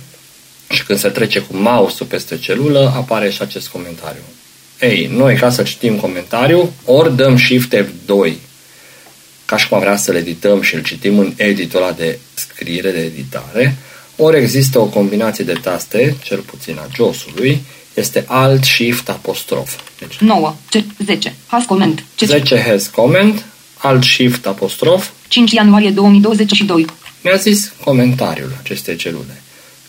[0.69, 4.21] și când se trece cu mouse-ul peste celulă, apare și acest comentariu.
[4.79, 8.33] Ei, noi ca să citim comentariu, ori dăm Shift F2
[9.51, 12.91] ca și cum am vrea să-l edităm și îl citim în editul ăla de scriere,
[12.91, 13.75] de editare,
[14.15, 17.61] ori există o combinație de taste, cel puțin a JOS-ului,
[17.93, 19.79] este Alt Shift apostrof.
[19.99, 20.55] Deci 9,
[21.05, 22.03] 10, has comment.
[22.19, 23.45] 10 has comment,
[23.77, 25.09] Alt Shift apostrof.
[25.27, 26.85] 5 ianuarie 2022.
[27.23, 29.41] Mi-a zis comentariul acestei celule.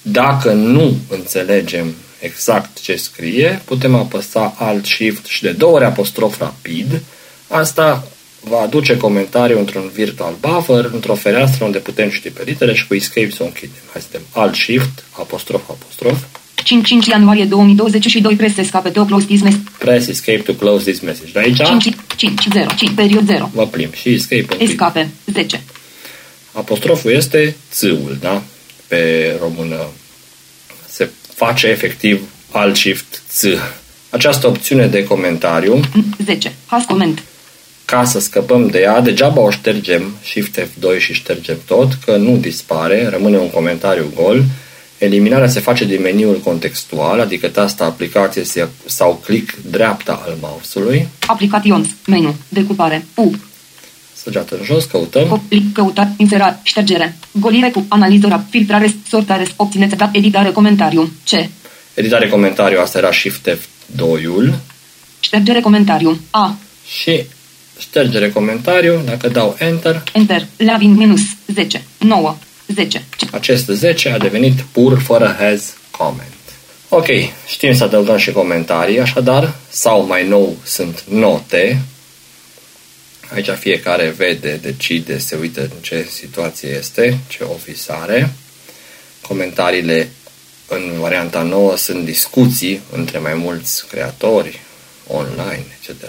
[0.03, 6.38] Dacă nu înțelegem exact ce scrie, putem apăsa Alt Shift și de două ori apostrof
[6.38, 7.03] rapid.
[7.48, 8.07] Asta
[8.45, 12.95] va aduce comentariul într-un virtual buffer, într-o fereastră unde putem citi pe litere și cu
[12.95, 13.83] escape să o închidem.
[13.93, 16.19] Hai să dăm Alt Shift, apostrof, apostrof.
[16.55, 19.63] 5, 5 ianuarie 2022, press escape to close this message.
[19.79, 21.33] Press escape to close this message.
[21.33, 21.57] De aici?
[21.57, 23.51] 5, 5, 0, 5, period 0.
[23.55, 25.63] Vă plim și escape Escape, 10.
[26.53, 28.43] Apostroful este țâul, da?
[28.87, 29.87] Pe română
[30.89, 33.45] se face efectiv alt shift ț.
[34.11, 35.81] Această opțiune de comentariu
[36.25, 36.53] 10.
[36.67, 37.23] Has comment.
[37.93, 42.37] Ca să scăpăm de ea, degeaba o ștergem Shift F2 și ștergem tot, că nu
[42.37, 44.45] dispare, rămâne un comentariu gol.
[44.99, 51.09] Eliminarea se face din meniul contextual, adică tasta aplicație sau click dreapta al mouse-ului.
[51.27, 53.33] Aplications, menu, decupare, U.
[54.15, 55.29] Săgeată în jos, căutăm.
[55.29, 61.49] Copli, căutat, inserat, ștergere, golire cu analizora, filtrare, sortare, obțineți, editare, comentariu, C.
[61.95, 64.55] Editare, comentariu, asta era Shift F2-ul.
[65.21, 66.57] Ștergere, comentariu, A.
[66.87, 67.25] Și
[67.83, 70.03] ștergere comentariu, dacă dau Enter.
[70.12, 73.05] Enter, Lavin minus 10, 9, 10.
[73.31, 76.27] Acest 10 a devenit pur fără has comment.
[76.88, 77.07] Ok,
[77.47, 81.83] știm să adăugăm și comentarii, așadar, sau mai nou sunt note.
[83.35, 88.33] Aici fiecare vede, decide, se uită în ce situație este, ce office are.
[89.21, 90.09] Comentariile
[90.68, 94.61] în varianta nouă sunt discuții între mai mulți creatori,
[95.07, 96.03] online, etc.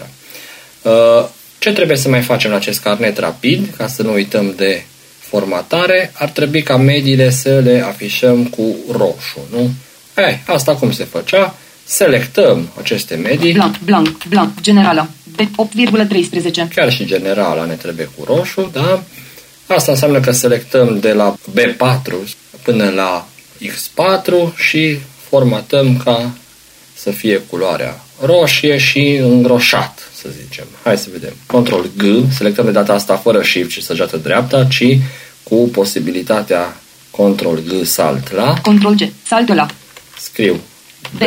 [0.82, 1.30] Uh,
[1.64, 4.84] ce trebuie să mai facem la acest carnet rapid, ca să nu uităm de
[5.20, 6.12] formatare?
[6.14, 9.72] Ar trebui ca mediile să le afișăm cu roșu, nu?
[10.18, 11.56] Ei, asta cum se făcea?
[11.84, 13.54] Selectăm aceste medii.
[13.54, 16.74] Blanc, blanc, blanc, generală, de 8,13.
[16.76, 19.04] Chiar și generala ne trebuie cu roșu, da?
[19.68, 22.14] Asta înseamnă că selectăm de la B4
[22.62, 23.28] până la
[23.62, 24.98] X4 și
[25.30, 26.32] formatăm ca
[26.94, 30.66] să fie culoarea roșie și îngroșat, să zicem.
[30.84, 31.34] Hai să vedem.
[31.46, 34.98] Control G, selectăm de data asta fără Shift și săgeată dreapta, ci
[35.44, 36.78] cu posibilitatea
[37.12, 38.54] Control G salt la.
[38.62, 39.66] Control G, salt la.
[40.18, 40.60] Scriu
[41.18, 41.22] B,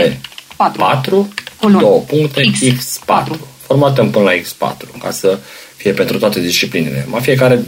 [0.56, 1.78] 4, 4 Colon.
[1.78, 3.04] două puncte, X, X4.
[3.04, 3.48] 4.
[3.60, 5.38] Formatăm până la X4, ca să
[5.76, 7.06] fie pentru toate disciplinele.
[7.08, 7.64] Mai fiecare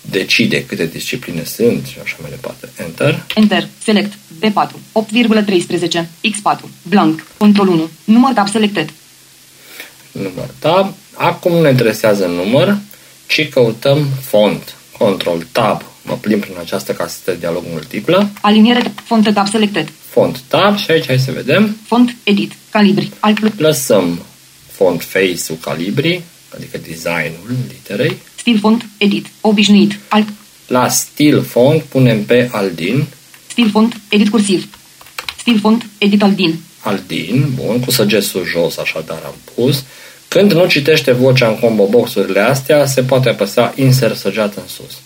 [0.00, 2.68] decide câte discipline sunt și așa mai departe.
[2.76, 3.24] Enter.
[3.34, 4.12] Enter, select,
[4.44, 8.92] B4, 8,13, X4, blank, control 1, număr tab selected.
[10.22, 10.94] Număr tab.
[11.14, 12.76] Acum nu ne interesează număr,
[13.26, 14.74] ci căutăm font.
[14.98, 15.82] Control tab.
[16.02, 18.30] Mă plimb prin această casă de dialog multiplă.
[18.40, 19.88] Aliniere, font tab selected.
[20.08, 21.76] Font tab și aici hai să vedem.
[21.86, 24.20] Font edit, calibri, alt plus, Lăsăm
[24.70, 26.22] font face-ul calibri,
[26.54, 28.16] adică designul literei.
[28.34, 30.28] stil font edit, obișnuit, alt,
[30.66, 33.04] La stil font punem pe Aldin.
[33.46, 34.68] stil font edit cursiv,
[35.38, 39.84] stil font edit aldin, Aldin, bun, cu săgesul jos, așadar am pus.
[40.34, 45.00] Când nu citește vocea în combo boxurile astea, se poate apăsa insert săgeat în sus.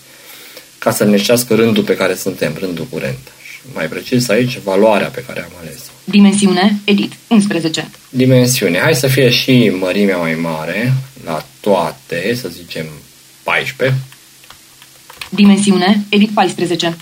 [0.77, 3.19] Ca să ne știască rândul pe care suntem, rândul curent.
[3.51, 5.79] Și mai precis aici, valoarea pe care am ales.
[6.03, 8.77] dimensiune, edit, 11, Dimensiune.
[8.77, 10.93] Hai să fie și mărimea mai mare,
[11.25, 12.85] la toate, să zicem
[13.43, 13.97] 14.
[15.29, 16.97] dimensiune, edit 14,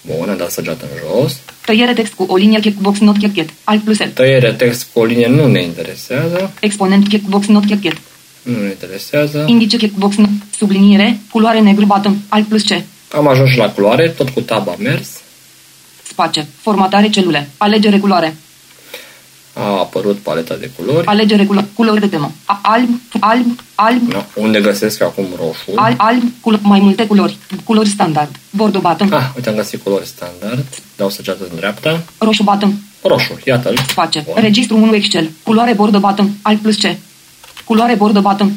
[0.00, 1.36] Bun, am dat săgeată în jos.
[1.64, 5.04] Tăiere text cu o linie checkbox not checket, alt plus L, Tăiere text cu o
[5.04, 6.52] linie nu ne interesează.
[6.60, 7.96] exponent checkbox not checket,
[8.42, 9.44] Nu ne interesează.
[9.48, 14.08] indice checkbox not, subliniere, culoare negru bottom, alt plus C, Am ajuns și la culoare,
[14.08, 15.08] tot cu tab am mers.
[16.08, 18.36] space, formatare celule, alegere culoare,
[19.56, 21.06] A apărut paleta de culori.
[21.06, 22.88] alegere culo- culori de temă, A- alb,
[23.20, 25.72] alb, alb, No, unde găsesc acum roșu?
[25.80, 30.06] alb, alb, culo- mai multe culori, culori standard, bordo bottom, Ah, uite, am găsit culori
[30.06, 30.64] standard.
[30.96, 32.02] Dau săgeată în dreapta.
[32.18, 33.78] roșu bottom, Roșu, iată-l.
[33.88, 34.34] space, Bun.
[34.40, 36.96] registru 1 Excel, culoare bordo bottom, alt plus C,
[37.64, 38.52] culoare bordo bottom,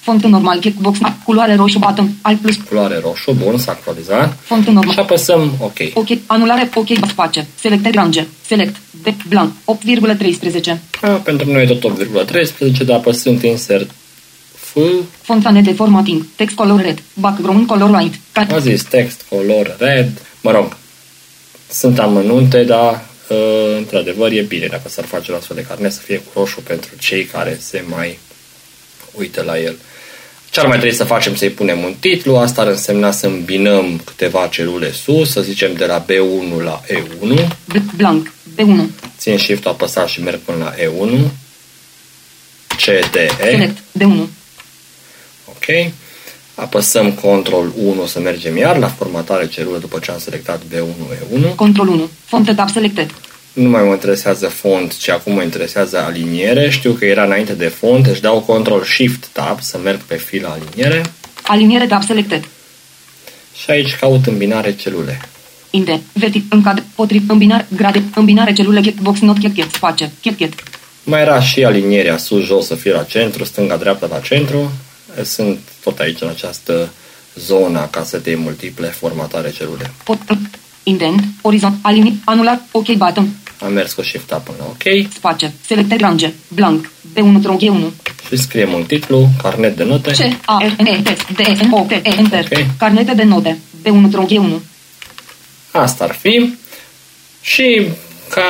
[0.00, 2.56] font normal, checkbox, culoare roșu bottom, alt plus.
[2.68, 4.36] Culoare roșu, bun, s-a actualizat.
[4.42, 4.98] font Și normal.
[4.98, 5.76] apăsăm OK.
[5.94, 12.06] Ok, anulare, ok, space, selecte range, select, de blank, 8,13, A, pentru noi e tot
[12.26, 13.90] 8,13, dar apăsând insert
[14.54, 14.76] F,
[15.20, 20.22] fontane de formatting, text color red, background color white, cat, a zis text, color, red,
[20.40, 20.76] mă rog,
[21.70, 26.00] sunt amănunte, dar uh, într-adevăr e bine dacă s-ar face la astfel de carnet să
[26.00, 28.18] fie cu roșu pentru cei care se mai
[29.12, 29.76] uită la el.
[30.50, 31.34] Ce ar mai trebui să facem?
[31.34, 35.86] Să-i punem un titlu, asta ar însemna să îmbinăm câteva celule sus, să zicem de
[35.86, 37.48] la B1 la E1.
[37.64, 38.90] Bl- blank.
[38.90, 38.92] B1.
[39.18, 41.30] Țin shift apăsat și merg până la E1.
[42.76, 43.28] CDE.
[43.38, 43.78] Select.
[43.98, 44.28] B1.
[45.44, 45.92] Ok.
[46.54, 51.54] Apăsăm Ctrl 1 să mergem iar la formatare celulă după ce am selectat B1, E1.
[51.54, 52.08] Control 1.
[52.24, 53.14] Font tab selected.
[53.52, 56.70] Nu mai mă interesează font, ci acum mă interesează aliniere.
[56.70, 60.48] Știu că era înainte de font, deci dau Ctrl Shift Tab să merg pe fila
[60.48, 61.02] aliniere.
[61.42, 62.48] Aliniere tab selected.
[63.54, 65.20] Și aici caut îmbinare celule.
[65.70, 66.00] Inde.
[66.12, 66.44] Vertic.
[66.54, 66.84] Încad.
[66.94, 67.30] Potrivit.
[67.30, 67.66] Îmbinare.
[67.76, 68.02] Grade.
[68.14, 68.80] Îmbinare celule.
[68.80, 69.20] Checkbox.
[69.20, 69.72] Not check.
[69.72, 70.12] Space.
[70.20, 70.54] Check.
[71.02, 74.72] Mai era și alinierea sus-jos să fie la centru, stânga-dreapta la centru.
[75.22, 76.92] Sunt tot aici în această
[77.34, 79.92] zonă a casetei multiple formatare celule.
[80.04, 80.18] Pot.
[80.82, 81.24] Indent.
[81.42, 81.74] Orizont.
[81.82, 82.20] Alini.
[82.24, 82.62] Anulat.
[82.70, 83.28] OK button.
[83.60, 85.54] Am mers cu Shift Tab până la OK Space.
[85.66, 86.32] Selected range.
[86.48, 86.90] Blank.
[87.12, 87.92] B1 tron G1.
[88.28, 90.10] și scriem un titlu, carnet de note.
[90.10, 90.20] C.
[90.44, 90.58] A.
[90.58, 90.82] R.
[90.82, 90.86] N.
[90.86, 91.00] E.
[91.02, 91.32] T.
[91.34, 91.38] D.
[91.38, 91.66] E.
[91.66, 91.72] N.
[91.72, 91.84] O.
[91.88, 91.90] T.
[91.90, 92.00] E.
[92.18, 92.46] Enter.
[92.52, 92.66] Ok.
[92.78, 93.58] Carnete de note.
[93.82, 94.60] B1 tron G1.
[95.76, 96.54] Asta ar fi.
[97.40, 97.88] Și
[98.28, 98.42] ca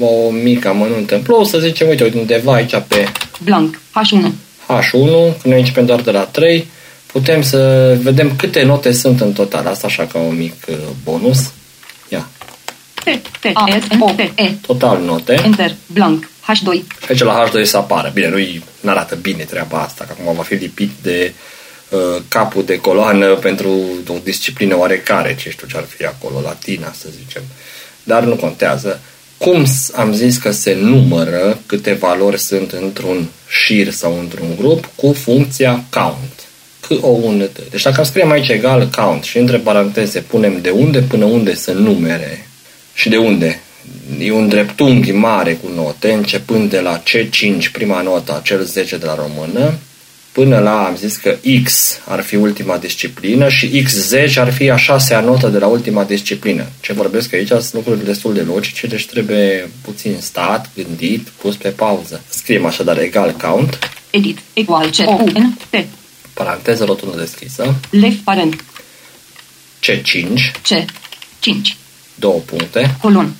[0.00, 3.08] o mică amănuntă în plus, să zicem, uite, uite, undeva aici pe
[3.44, 3.80] Blank.
[3.90, 4.26] H1.
[4.66, 6.66] H1, când noi începem doar de la 3,
[7.06, 9.66] putem să vedem câte note sunt în total.
[9.66, 11.52] Asta așa ca un mic uh, bonus.
[12.08, 12.28] Ia,
[12.94, 13.08] T.
[13.40, 13.50] T.
[13.52, 13.78] A.
[13.80, 13.96] S.
[13.96, 14.00] N.
[14.00, 14.10] O.
[14.10, 14.18] T.
[14.18, 14.52] E.
[14.66, 15.40] total note.
[15.44, 15.74] Enter.
[15.86, 16.30] Blank.
[16.42, 16.72] H2.
[16.72, 18.10] Și aici la H2 să apară.
[18.14, 18.28] Bine,
[18.80, 21.53] nu arată bine treaba asta, că acum va fi lipit de uh,
[22.28, 23.68] capul de coloană pentru
[24.08, 27.42] o disciplină oarecare, ce știu ce ar fi acolo, latina, să zicem.
[28.02, 29.00] Dar nu contează.
[29.38, 34.88] Cum s- am zis că se numără câte valori sunt într-un șir sau într-un grup
[34.94, 36.32] cu funcția count.
[36.80, 37.58] C o ună t.
[37.70, 41.72] Deci dacă scriem aici egal count și între paranteze punem de unde până unde să
[41.72, 42.48] numere
[42.94, 43.60] și de unde?
[44.18, 49.06] E un dreptunghi mare cu note, începând de la C5, prima notă, acel 10 de
[49.06, 49.74] la română,
[50.34, 54.76] până la, am zis că X ar fi ultima disciplină și X10 ar fi a
[54.76, 56.66] șasea notă de la ultima disciplină.
[56.80, 61.68] Ce vorbesc aici sunt lucruri destul de logice, deci trebuie puțin stat, gândit, pus pe
[61.68, 62.22] pauză.
[62.28, 63.78] Scriem așadar egal count,
[64.14, 64.38] Edit.
[64.52, 64.90] Equal.
[64.90, 64.98] C.
[65.06, 65.12] O.
[65.12, 65.26] U.
[65.26, 65.58] N.
[65.70, 65.86] T.
[66.34, 68.64] paranteză rotundă deschisă, Left parent.
[69.82, 70.26] C5,
[70.62, 70.84] C.
[71.38, 71.76] 5.
[72.14, 73.34] două puncte, Colon.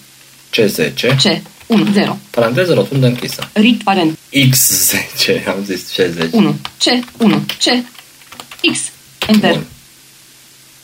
[0.51, 1.43] C10, C.
[1.67, 1.93] 1.
[1.93, 2.19] 0.
[2.31, 3.49] paranteză rotundă închisă.
[3.53, 4.19] Read parent.
[4.35, 6.31] X10, am zis C10.
[6.33, 6.55] 1.
[6.79, 6.85] C.
[7.19, 7.45] 1.
[7.59, 7.65] C.
[8.73, 8.79] X.
[9.27, 9.53] Enter.
[9.53, 9.65] Bun.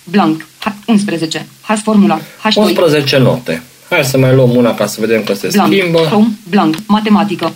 [0.04, 0.46] Blank.
[0.58, 0.66] H.
[0.86, 1.46] 11.
[1.60, 2.20] Has formula.
[2.42, 2.54] H2.
[2.56, 3.62] 11 note.
[3.88, 5.72] Hai să mai luăm una ca să vedem că se Blank.
[5.72, 6.00] schimbă.
[6.00, 6.28] Chrome.
[6.48, 6.76] Blank.
[6.86, 7.52] Matematică.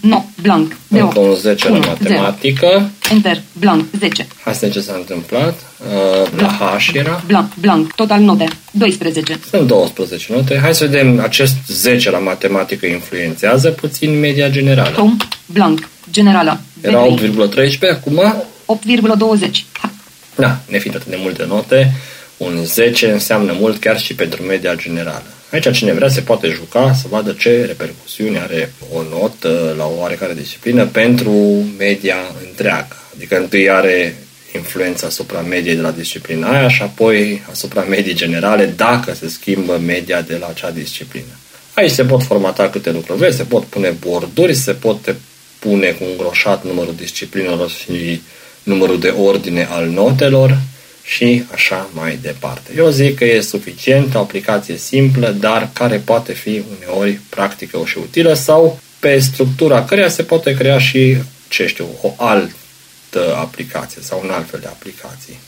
[0.00, 0.24] No.
[0.42, 0.76] Blank.
[0.88, 2.90] De Încă un 10 la 1, matematică.
[3.10, 3.40] Enter.
[3.52, 3.84] Blank.
[3.98, 4.26] 10.
[4.44, 5.58] Hai să vedem ce s-a întâmplat.
[5.78, 7.22] Uh, La H era.
[7.26, 7.52] Blank.
[7.60, 7.92] Blank.
[7.92, 8.48] Total note.
[8.70, 9.38] 12.
[9.50, 10.58] Sunt 12 note.
[10.62, 14.90] Hai să vedem, acest 10 la matematică influențează puțin media generală.
[14.90, 15.16] Chrome.
[15.46, 15.88] Blank.
[16.10, 16.60] Generală.
[16.80, 17.20] Era V3.
[17.20, 18.20] 8,13, acum,
[18.66, 19.64] 8,20.
[19.72, 19.88] H.
[20.34, 21.92] da, nefiind atât de multe note,
[22.36, 25.24] un 10 înseamnă mult chiar și pentru media generală.
[25.52, 29.98] Aici cine vrea se poate juca să vadă ce repercusiuni are o notă la o
[29.98, 31.32] oarecare disciplină pentru
[31.78, 32.96] media întreagă.
[33.16, 34.16] Adică întâi are
[34.54, 39.80] influența asupra mediei de la disciplina aia și apoi asupra mediei generale dacă se schimbă
[39.86, 41.36] media de la acea disciplină.
[41.74, 45.14] Aici se pot formata câte lucruri vezi, se pot pune borduri, se pot
[45.58, 48.22] pune cu un groșat numărul disciplinelor și
[48.62, 50.58] numărul de ordine al notelor
[51.02, 52.72] și așa mai departe.
[52.76, 57.98] Eu zic că e suficient, o aplicație simplă, dar care poate fi uneori practică și
[57.98, 61.16] utilă sau pe structura căreia se poate crea și,
[61.48, 65.38] ce știu, o altă aplicație sau un alt fel de aplicații.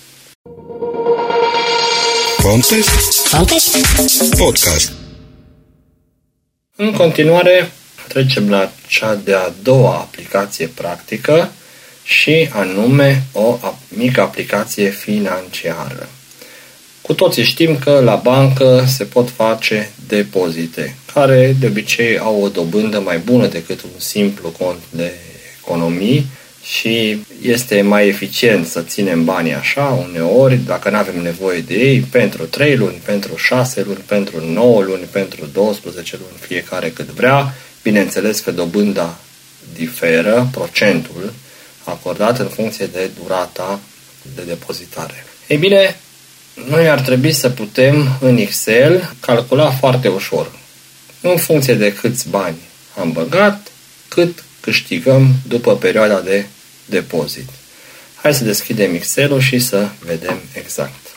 [2.43, 2.89] Contest?
[3.31, 4.37] Contest?
[4.37, 4.93] Podcast.
[6.77, 7.73] În continuare,
[8.09, 11.51] trecem la cea de-a doua aplicație practică
[12.05, 16.09] și anume o ap- mică aplicație financiară.
[17.01, 22.49] Cu toții știm că la bancă se pot face depozite, care de obicei au o
[22.49, 25.13] dobândă mai bună decât un simplu cont de
[25.61, 26.27] economii
[26.63, 32.01] și este mai eficient să ținem banii așa uneori, dacă nu avem nevoie de ei,
[32.01, 37.55] pentru 3 luni, pentru 6 luni, pentru 9 luni, pentru 12 luni, fiecare cât vrea.
[37.83, 39.19] Bineînțeles că dobânda
[39.75, 41.33] diferă, procentul
[41.85, 43.81] acordat în funcție de durata
[44.35, 45.27] de depozitare.
[45.47, 45.97] Ei bine,
[46.69, 50.51] noi ar trebui să putem în Excel calcula foarte ușor,
[51.21, 52.57] în funcție de câți bani
[53.01, 53.71] am băgat,
[54.09, 56.47] cât câștigăm după perioada de
[56.85, 57.49] depozit.
[58.15, 61.17] Hai să deschidem Excel-ul și să vedem exact.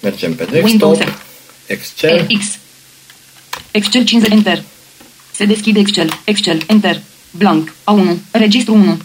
[0.00, 1.18] Mergem pe Windows desktop,
[1.66, 2.58] Excel, X.
[3.70, 4.62] Excel 50 Enter.
[5.32, 6.20] Se deschide Excel.
[6.24, 7.00] Excel Enter.
[7.30, 7.74] Blank.
[7.84, 8.16] A1.
[8.30, 9.00] Registru 1.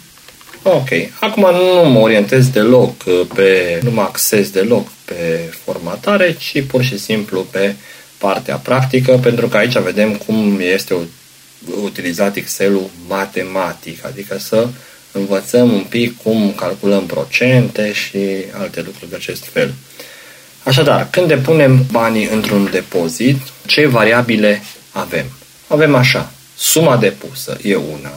[0.68, 0.90] Ok.
[1.20, 3.04] Acum nu mă orientez deloc
[3.36, 7.76] pe, nu mă acces deloc pe formatare, ci pur și simplu pe
[8.18, 10.96] partea practică, pentru că aici vedem cum este
[11.84, 14.68] utilizat Excel-ul matematic, adică să
[15.12, 18.20] învățăm un pic cum calculăm procente și
[18.52, 19.74] alte lucruri de acest fel.
[20.64, 24.62] Așadar, când depunem banii într-un depozit, ce variabile
[24.92, 25.26] avem?
[25.68, 28.14] Avem așa, suma depusă e una,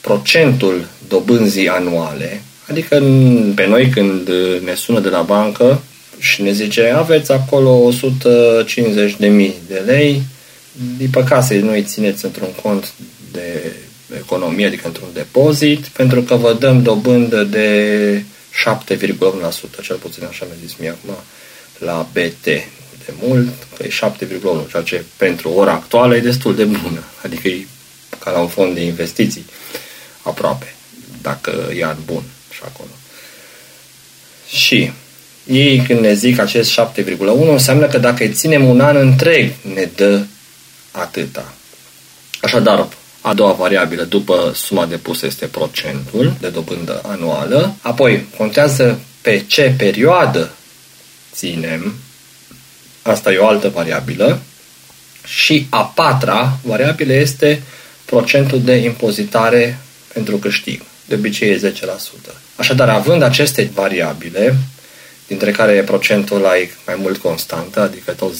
[0.00, 2.96] procentul dobânzii anuale, adică
[3.54, 4.28] pe noi când
[4.64, 5.82] ne sună de la bancă
[6.18, 10.22] și ne zice aveți acolo 150.000 de lei,
[10.96, 12.92] din păcate nu îi țineți într-un cont
[13.32, 13.72] de
[14.16, 18.22] economie, adică într-un depozit, pentru că vă dăm dobândă de
[18.88, 21.14] 7,1%, cel puțin așa mi-a zis mie acum,
[21.78, 22.44] la BT
[23.04, 27.48] de mult, că e 7,1, ceea ce pentru ora actuală e destul de bună, adică
[27.48, 27.66] e
[28.18, 29.44] ca la un fond de investiții
[30.22, 30.74] aproape,
[31.22, 32.90] dacă e an bun și acolo.
[34.48, 34.92] Și
[35.46, 37.18] ei când ne zic acest 7,1
[37.48, 40.22] înseamnă că dacă îi ținem un an întreg ne dă
[40.90, 41.52] atâta.
[42.40, 42.88] Așadar,
[43.20, 47.74] a doua variabilă după suma depusă este procentul de dobândă anuală.
[47.82, 50.50] Apoi, contează pe ce perioadă
[51.32, 51.94] ținem.
[53.02, 54.40] Asta e o altă variabilă.
[55.24, 57.62] Și a patra variabilă este
[58.04, 59.78] procentul de impozitare
[60.12, 60.82] pentru câștig.
[61.04, 61.72] De obicei e
[62.30, 62.34] 10%.
[62.56, 64.56] Așadar, având aceste variabile,
[65.26, 68.38] dintre care procentul ăla e mai mult constantă, adică tot 10%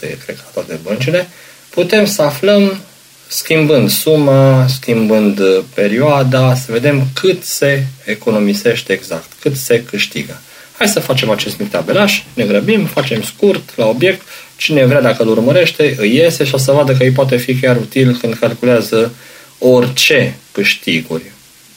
[0.00, 1.28] e cred că toate băncile,
[1.70, 2.80] putem să aflăm
[3.26, 5.40] schimbând suma, schimbând
[5.74, 10.40] perioada, să vedem cât se economisește exact, cât se câștigă.
[10.78, 14.22] Hai să facem acest mic tabelaș, ne grăbim, facem scurt, la obiect,
[14.56, 17.54] cine vrea dacă îl urmărește, îi iese și o să vadă că îi poate fi
[17.54, 19.12] chiar util când calculează
[19.58, 21.22] orice câștiguri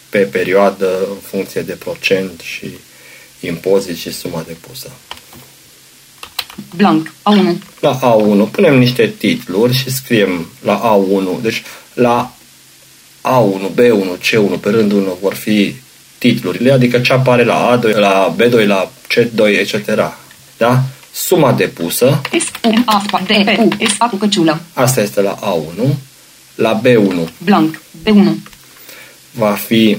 [0.09, 2.69] pe perioadă în funcție de procent și
[3.39, 4.91] impozit și suma depusă.
[6.75, 7.57] Blank, A1.
[7.79, 11.41] La A1 punem niște titluri și scriem la A1.
[11.41, 11.63] Deci
[11.93, 12.33] la
[13.21, 15.75] A1, B1, C1 pe rândul 1 vor fi
[16.17, 20.13] titlurile, adică ce apare la A2, la B2, la C2, etc.
[20.57, 20.83] Da?
[21.13, 22.21] Suma depusă.
[22.39, 24.61] S, U, A, D, P, U, S, A cu căciulă.
[24.73, 25.89] Asta este la A1.
[26.59, 27.27] La B1.
[27.37, 28.35] Blank, B1.
[29.31, 29.97] Va fi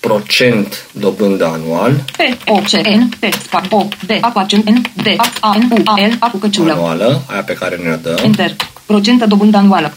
[0.00, 2.04] procent dobândă anual.
[2.16, 5.56] P, O, C, N, P, Spa, O, D, A, cu accent N, D, A, A,
[5.56, 6.72] N, U, A, L, A cu căciulă.
[6.72, 8.20] Anuală, aia pe care ne-o dă.
[8.24, 8.56] Enter.
[8.86, 9.94] Procentă dobândă anuală.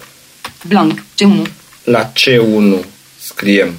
[0.68, 1.50] Blank, C1.
[1.84, 2.86] La C1
[3.20, 3.74] scriem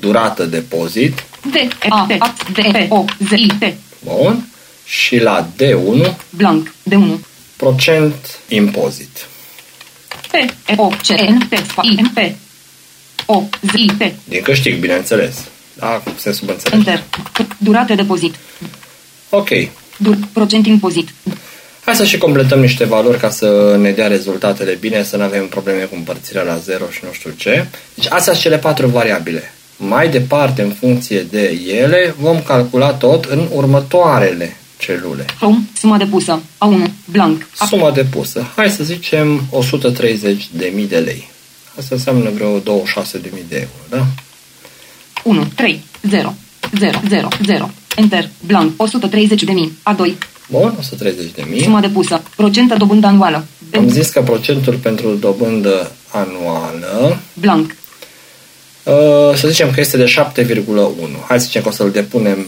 [0.00, 1.24] durată depozit.
[1.50, 3.74] D, E, A, P, A, D, P, O, Z, I, T.
[4.04, 4.48] Bun.
[4.84, 7.20] Și la D1 Blank, D1.
[7.56, 9.26] procent impozit.
[10.30, 10.34] P,
[10.66, 12.18] E, O, C, N, P, Spa, I, N, P.
[13.26, 14.14] O, Z, I, T.
[14.24, 15.36] Din câștig, bineînțeles.
[15.74, 16.76] Da, se subînțelege.
[16.76, 17.04] Enter.
[17.58, 18.34] Durată depozit.
[19.30, 19.48] Ok.
[19.96, 21.08] Dur, procent impozit.
[21.84, 25.48] Hai să și completăm niște valori ca să ne dea rezultatele bine, să nu avem
[25.48, 27.66] probleme cu împărțirea la 0 și nu știu ce.
[27.94, 29.52] Deci astea sunt cele patru variabile.
[29.76, 35.24] Mai departe, în funcție de ele, vom calcula tot în următoarele celule.
[35.40, 36.40] Home, suma depusă.
[36.58, 37.48] A1, blank.
[37.58, 38.46] A, Suma depusă.
[38.56, 41.28] Hai să zicem 130.000 de lei.
[41.78, 42.62] Asta înseamnă vreo 26.000
[43.48, 44.06] de euro, da?
[45.24, 46.34] 1, 3, 0,
[46.78, 47.70] 0, 0, 0.
[47.96, 49.78] Enter, blank, 130 de mii.
[49.92, 50.12] A2,
[50.50, 50.78] Bun,
[51.56, 51.62] 130.000.
[51.62, 52.22] suma depusă.
[52.36, 53.44] Procentă dobândă anuală.
[53.76, 57.70] Am zis că procentul pentru dobândă anuală, Blank,
[58.82, 61.24] uh, să zicem că este de 7,1.
[61.28, 62.46] Hai să zicem că o să-l depunem...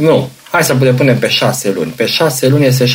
[0.00, 1.90] Nu, hai să-l depunem pe 6 luni.
[1.90, 2.92] Pe 6 luni este 6,6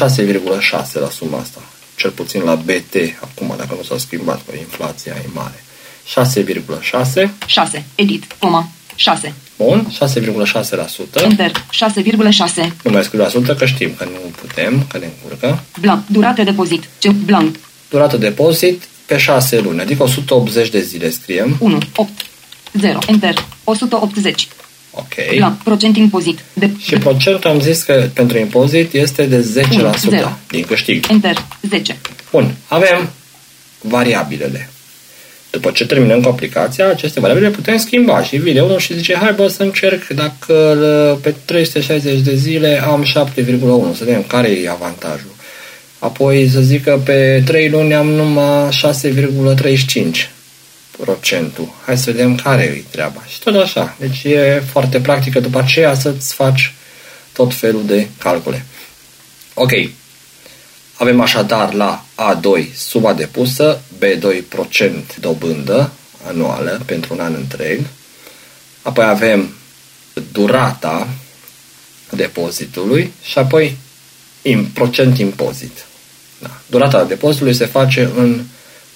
[0.93, 1.60] la suma asta.
[1.95, 5.64] Cel puțin la BT, acum, dacă nu s-a schimbat, că inflația e mare.
[6.06, 7.30] 6,6.
[7.45, 9.34] 6, edit, coma, 6.
[9.58, 11.24] Bun, 6,6%.
[11.24, 12.74] Enter, 6,6.
[12.84, 15.64] Nu mai scriu la sută, că știm că nu putem, că ne încurcă.
[15.80, 16.84] Blank, durată depozit.
[17.01, 17.56] C, blank,
[17.89, 21.58] Durată depozit pe 6 luni, adică 180 de zile scriem.
[21.60, 22.10] 1, 8,
[22.74, 22.99] 0.
[23.08, 24.47] Enter, 180.
[24.97, 25.35] Ok.
[25.35, 26.39] Blank, procent impozit.
[26.53, 30.37] De, Și procentul am zis că pentru impozit este de 10% Zero.
[30.47, 31.05] din câștig.
[31.09, 31.97] Enter, 10.
[32.31, 33.09] Bun, avem
[33.81, 34.69] variabilele.
[35.49, 39.15] După ce terminăm cu aplicația, aceste variabile le putem schimba și vine unul și zice,
[39.15, 44.49] hai bă să încerc dacă uh, pe 360 de zile am 7,1, să vedem care
[44.49, 45.33] e avantajul.
[45.99, 48.69] Apoi să zic că pe 3 luni am numai
[49.03, 50.34] 6,35
[50.97, 51.73] procentul.
[51.85, 53.23] Hai să vedem care e treaba.
[53.27, 53.95] Și tot așa.
[53.99, 56.73] Deci e foarte practică după aceea să-ți faci
[57.33, 58.65] tot felul de calcule.
[59.53, 59.71] Ok.
[60.93, 65.91] Avem așadar la A2 suma depusă, B2 procent dobândă
[66.27, 67.85] anuală pentru un an întreg,
[68.81, 69.53] apoi avem
[70.31, 71.07] durata
[72.09, 73.77] depozitului și apoi
[74.41, 75.85] in, procent impozit.
[76.39, 76.49] Da.
[76.65, 78.43] Durata depozitului se face în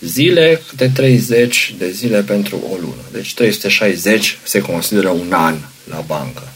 [0.02, 3.02] zile, câte 30 de zile pentru o lună.
[3.12, 5.56] Deci 360 se consideră un an
[5.90, 6.52] la bancă.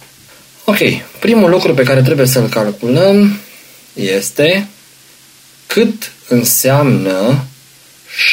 [0.66, 0.80] Ok,
[1.20, 3.40] primul lucru pe care trebuie să-l calculăm
[3.94, 4.68] este
[5.68, 7.46] cât înseamnă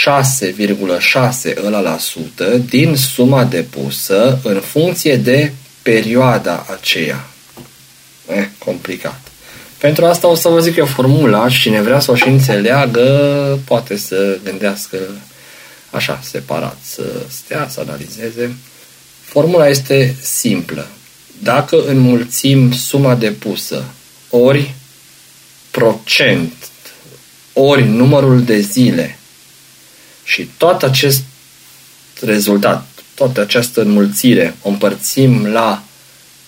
[0.04, 5.52] 6,6 la sută din suma depusă în funcție de
[5.82, 7.28] perioada aceea.
[8.28, 9.29] Eh, complicat.
[9.80, 13.58] Pentru asta o să vă zic eu formula și cine vrea să o și înțeleagă
[13.64, 14.98] poate să gândească
[15.90, 18.56] așa, separat, să stea, să analizeze.
[19.20, 20.86] Formula este simplă.
[21.42, 23.84] Dacă înmulțim suma depusă
[24.30, 24.74] ori
[25.70, 26.52] procent
[27.52, 29.18] ori numărul de zile
[30.24, 31.22] și tot acest
[32.20, 35.82] rezultat, toată această înmulțire o împărțim la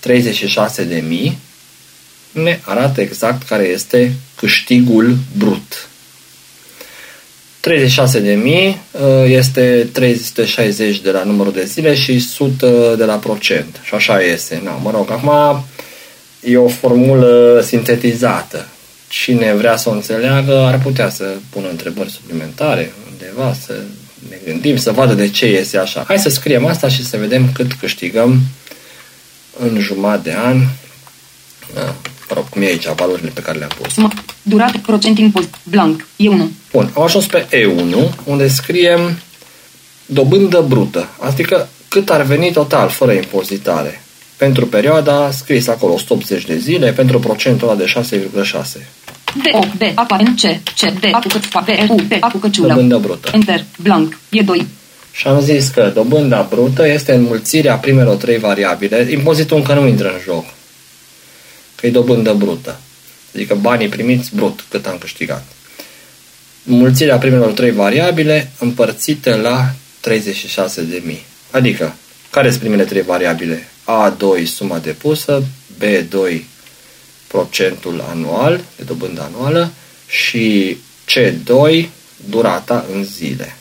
[0.07, 1.33] 36.000,
[2.33, 5.87] ne arată exact care este câștigul brut.
[7.69, 13.79] 36.000 uh, este 360 de la numărul de zile și 100 de la procent.
[13.83, 14.61] Și așa este.
[14.63, 15.63] Na, mă rog, acum
[16.39, 18.67] e o formulă sintetizată.
[19.07, 23.73] Cine vrea să o înțeleagă ar putea să pună întrebări suplimentare undeva, să
[24.29, 26.03] ne gândim, să vadă de ce este așa.
[26.07, 28.41] Hai să scriem asta și să vedem cât câștigăm
[29.59, 30.57] în jumătate de an
[31.73, 31.93] mă
[32.29, 33.93] rog, cum e aici, valorile pe care le-am pus.
[34.41, 36.47] Durată, procent impozit, blanc, E1.
[36.71, 39.17] Bun, am ajuns pe E1, unde scriem
[40.05, 44.01] dobândă brută, adică cât ar veni total, fără impozitare.
[44.37, 48.87] Pentru perioada scris acolo 180 de zile, pentru procentul ăla de 6,6.
[49.33, 50.41] D, O, B, A, N, C,
[50.79, 52.67] C, D, A cu cât B, U, P, A cu căciulă.
[52.67, 53.29] Dobândă brută.
[53.33, 54.65] Enter, blanc, E2.
[55.11, 59.07] Și am zis că dobânda brută este înmulțirea primelor trei variabile.
[59.11, 60.45] Impozitul încă nu intră în joc
[61.83, 62.79] că e dobândă brută.
[63.33, 65.45] Adică banii primiți brut, cât am câștigat.
[66.63, 69.73] Mulțirea primelor trei variabile împărțite la
[70.09, 71.17] 36.000.
[71.51, 71.95] Adică,
[72.29, 73.67] care sunt primele trei variabile?
[73.83, 75.43] A2 suma depusă,
[75.83, 76.41] B2
[77.27, 79.71] procentul anual, de dobândă anuală
[80.07, 80.77] și
[81.11, 81.85] C2
[82.29, 83.55] durata în zile.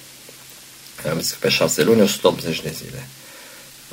[1.11, 3.07] Am zis că pe 6 luni 180 de zile.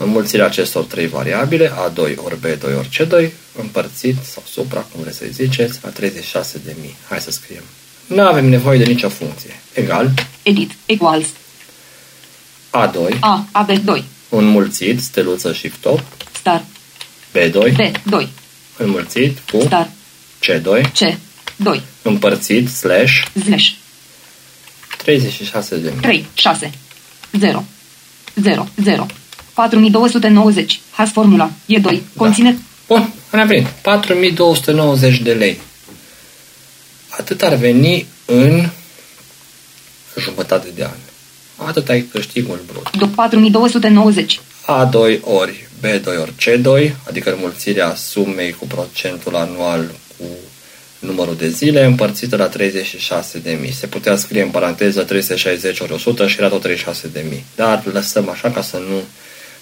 [0.02, 5.26] Înmulțirea acestor trei variabile, A2 ori B2 ori C2, împărțit sau supra, cum vreți să
[5.32, 6.00] ziceți, la 36.000.
[7.10, 7.64] Hai să scriem.
[8.08, 9.60] Nu avem nevoie de nicio funcție.
[9.74, 10.12] Egal.
[10.44, 10.72] Edit.
[10.86, 11.28] Equals.
[12.70, 13.20] A2.
[13.20, 13.48] A.
[13.66, 14.04] AB2.
[14.30, 16.02] Înmulțit, steluță shift top.
[16.32, 16.64] Star.
[17.38, 17.72] B2.
[17.72, 18.28] B2.
[18.78, 19.90] Înmulțit cu Star.
[20.46, 20.92] C2.
[20.92, 21.82] C2.
[22.02, 23.26] Împărțit, slash.
[23.44, 23.72] Slash.
[25.06, 26.00] 36.000.
[26.02, 26.28] 3.
[26.34, 26.72] 6.
[27.32, 27.66] 0.
[28.36, 28.68] 0.
[28.84, 29.06] 0.
[29.60, 30.80] 4290.
[30.92, 31.52] Has formula.
[31.66, 32.04] E 2.
[32.16, 32.58] Conține...
[32.88, 33.68] Bun, am venit.
[33.82, 35.60] 4290 de lei.
[37.10, 38.70] Atât ar veni în
[40.20, 40.98] jumătate de an.
[41.68, 43.10] Atât ai câștigul brut.
[43.16, 44.40] 4290.
[44.64, 50.26] A2 ori B2 ori C2, adică înmulțirea sumei cu procentul anual cu
[51.00, 53.74] numărul de zile împărțită la 36.000.
[53.80, 56.74] Se putea scrie în paranteză 360 ori 100 și era tot 36.000.
[57.56, 59.02] Dar lăsăm așa ca să nu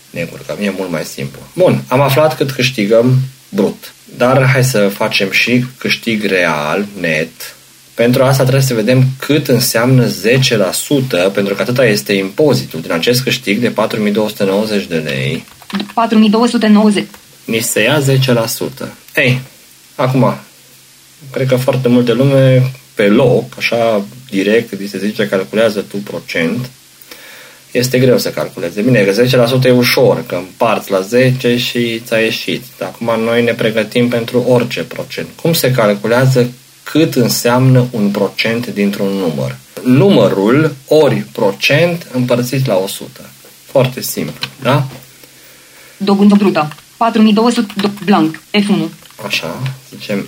[0.10, 0.20] ne
[0.62, 1.40] E mult mai simplu.
[1.54, 3.94] Bun, am aflat cât câștigăm brut.
[4.18, 7.56] Dar hai să facem și câștig real, net.
[7.94, 10.12] Pentru asta trebuie să vedem cât înseamnă 10%,
[11.34, 15.46] pentru că atâta este impozitul din acest câștig de 4290 de lei.
[15.94, 17.08] 4290.
[17.46, 18.88] Ni se ia 10%.
[19.16, 19.42] Ei,
[19.96, 20.38] acum,
[21.32, 26.70] cred că foarte multe lume pe loc, așa direct, se zice, calculează tu procent
[27.78, 28.82] este greu să calculeze.
[28.82, 29.24] Bine, că
[29.62, 32.64] 10% e ușor, că împarți la 10 și ți-a ieșit.
[32.82, 35.28] Acum noi ne pregătim pentru orice procent.
[35.42, 36.52] Cum se calculează
[36.84, 39.56] cât înseamnă un procent dintr-un număr?
[39.84, 43.30] Numărul ori procent împărțit la 100.
[43.66, 44.88] Foarte simplu, da?
[45.98, 46.68] Dobândă brută.
[46.98, 48.42] 4200 blanc.
[48.58, 48.90] F1.
[49.26, 50.28] Așa, zicem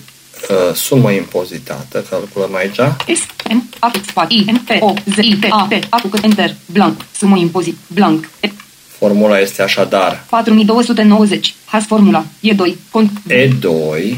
[0.49, 2.79] uh, sumă impozitată, calculăm aici.
[3.17, 6.17] S, M, A, X, I, N, P, O, Z, I, T, A, P, A, cu
[6.21, 8.29] enter, blank, sumă impozit, blank.
[8.39, 8.49] E.
[8.97, 13.11] Formula este așadar 4290, has formula, E2, cont.
[13.29, 14.15] E2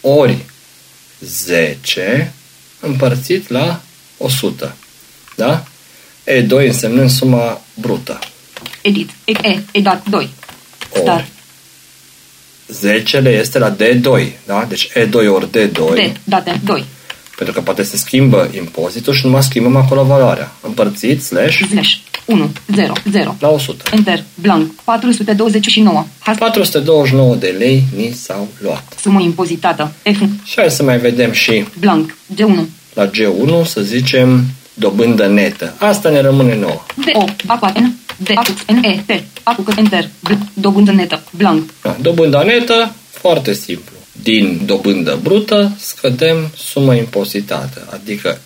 [0.00, 0.36] ori
[1.20, 2.32] 10
[2.80, 3.80] împărțit la
[4.18, 4.76] 100.
[5.36, 5.64] Da?
[6.26, 8.18] E2 însemnând suma brută.
[8.82, 10.28] Edit, E, E, Edat 2.
[10.94, 11.26] Star.
[12.68, 14.66] Ori 10 este la D2, da?
[14.68, 15.72] Deci E2 ori D2.
[15.94, 16.84] D, date 2.
[17.36, 20.52] Pentru că poate se schimbă impozitul și nu mai schimbăm acolo valoarea.
[20.60, 21.58] Împărțit, slash.
[21.70, 21.94] Slash.
[22.24, 23.36] 1, 0, 0.
[23.40, 23.84] La 100.
[23.92, 26.06] Enter, blank, 429.
[26.18, 28.84] Has 429 de lei ni s-au luat.
[29.00, 29.92] sumă impozitată.
[30.02, 32.60] F, Și hai să mai vedem și blank, G1.
[32.94, 34.44] la G1, să zicem,
[34.74, 35.74] dobândă netă.
[35.78, 36.82] Asta ne rămâne nouă.
[36.94, 41.70] D, O, Aqua, N, D, Acux, N, E, T, Acux, Enter, bl, dobândă netă, blank.
[41.82, 43.92] Da, dobânda netă, foarte simplu.
[44.22, 48.40] Din dobândă brută scădem suma impozitată, adică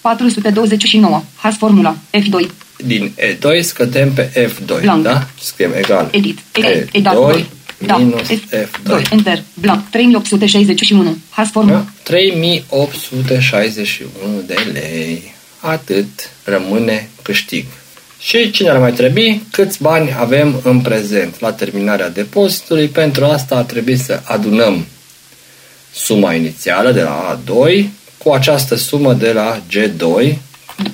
[0.00, 1.22] 429.
[1.36, 1.96] Has formula.
[2.10, 2.46] F2.
[2.84, 5.02] din E2 scădem pe F2, Blank.
[5.02, 5.26] da?
[5.40, 6.38] Scriem egal Edit.
[6.52, 6.88] Edit.
[6.88, 7.46] E2 Edat 2.
[7.86, 7.96] Da.
[7.96, 8.64] minus F2.
[8.64, 9.10] F2.
[9.10, 9.42] Enter.
[9.54, 9.90] Blank.
[9.90, 11.16] 3861.
[11.30, 11.76] Has formula.
[11.76, 11.84] Da?
[12.02, 15.34] 3861 de lei.
[15.64, 17.64] Atât rămâne câștig.
[18.18, 19.42] Și cine ar mai trebui?
[19.50, 22.88] Câți bani avem în prezent la terminarea depozitului?
[22.88, 24.86] Pentru asta ar trebui să adunăm
[25.94, 27.84] suma inițială de la A2
[28.18, 30.36] cu această sumă de la G2.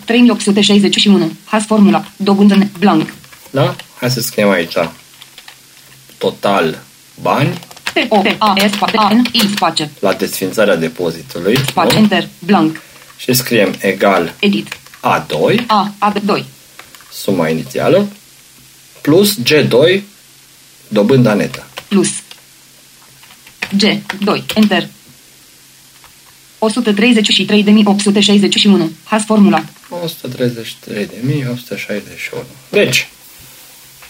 [0.05, 1.33] 3861.
[1.45, 2.05] Has formula.
[2.16, 3.12] Dobândă ne- blank.
[3.51, 3.77] Da?
[4.01, 4.75] Hai să scriem aici
[6.19, 6.79] total
[7.23, 7.59] bani
[7.93, 9.91] T O T A S P A N I space.
[10.01, 11.95] la desfințarea depozitului Space.
[11.95, 12.01] nu?
[12.01, 12.29] Enter.
[12.39, 12.81] Blank.
[13.19, 14.79] Și scriem egal Edit.
[14.99, 15.95] A2 A.
[15.99, 16.12] A.
[16.25, 16.45] 2.
[17.12, 18.09] suma inițială,
[19.01, 20.01] plus G2,
[20.89, 21.66] dobânda netă.
[21.89, 22.09] Plus.
[23.77, 23.83] G.
[24.25, 24.45] 2.
[24.55, 24.89] Enter.
[26.59, 28.91] 133.861.
[29.05, 29.64] Has formula.
[29.64, 29.69] 133.861.
[32.71, 33.09] Deci,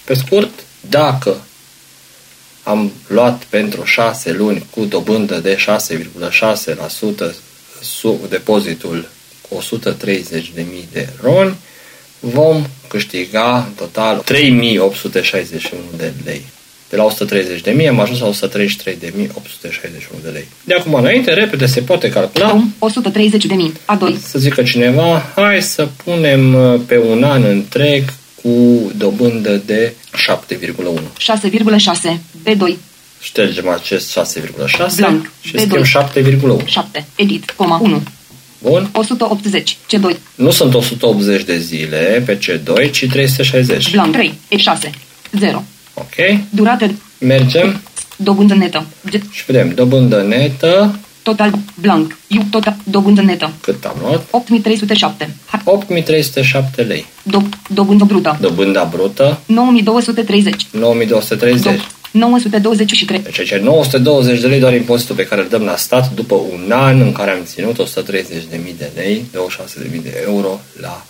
[0.05, 0.51] pe scurt,
[0.81, 1.43] dacă
[2.63, 7.35] am luat pentru 6 luni cu dobândă de 6,6%
[7.81, 9.09] sub depozitul
[9.49, 11.57] cu 130.000 de roni,
[12.21, 16.45] vom câștiga în total 3.861 de lei.
[16.89, 17.07] De la
[17.83, 20.49] 130.000 am ajuns la 133.861 de lei.
[20.65, 23.73] De acum înainte, repede se poate calcula Acum 130.000.
[23.73, 24.21] A2.
[24.23, 28.05] să zică cineva, hai să punem uh, pe un an întreg
[28.43, 29.93] cu dobândă de
[30.57, 31.01] 7,1.
[31.51, 32.19] 6,6.
[32.49, 32.77] B2.
[33.21, 35.31] Ștergem acest 6,6 Blank.
[35.41, 35.59] și B2.
[35.61, 35.85] scriem
[36.61, 36.65] 7,1.
[36.65, 37.07] 7.
[37.15, 37.51] Edit.
[37.57, 38.03] Coma 1.
[38.63, 38.89] Bun?
[38.93, 39.77] 180.
[39.93, 40.17] C2.
[40.35, 43.91] Nu sunt 180 de zile pe C2, ci 360.
[43.91, 44.39] Blank 3.
[44.49, 44.91] E6.
[45.39, 45.65] 0.
[45.95, 46.39] Ok?
[46.51, 46.91] Durată.
[47.19, 47.81] Mergem
[48.17, 48.87] Dobândă netă.
[49.11, 52.19] G- și vedem dobândă netă, Total blank.
[52.39, 53.53] U total dobândă netă.
[53.61, 54.27] cât am luat?
[54.31, 55.35] 8307.
[55.47, 57.07] Ha- 8307 lei.
[57.23, 58.39] Do- dobândă brută.
[58.41, 60.67] Dobânda brută, 9230.
[60.71, 61.81] 9230.
[61.81, 63.19] Do- 923.
[63.21, 66.73] Deci aici 920 de lei doar impozitul pe care îl dăm la stat după un
[66.73, 69.25] an în care am ținut 130.000 de lei,
[69.95, 71.05] 26.000 de euro la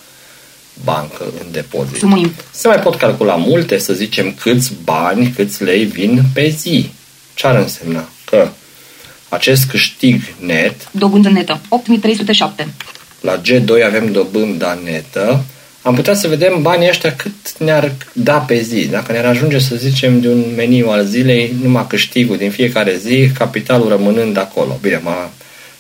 [0.85, 1.97] bancă în depozit.
[1.97, 2.45] Sumă imp.
[2.51, 6.91] Se mai pot calcula multe, să zicem câți bani, câți lei vin pe zi.
[7.35, 8.09] Ce ar însemna?
[8.25, 8.49] Că
[9.29, 11.61] acest câștig net, Dobândă netă.
[11.69, 12.75] 8307.
[13.21, 15.45] la G2 avem dobânda netă,
[15.89, 18.87] am putea să vedem banii ăștia cât ne-ar da pe zi.
[18.87, 23.31] Dacă ne-ar ajunge, să zicem, de un meniu al zilei, numai câștigul din fiecare zi,
[23.39, 24.79] capitalul rămânând acolo.
[24.83, 25.31] Bine, ma,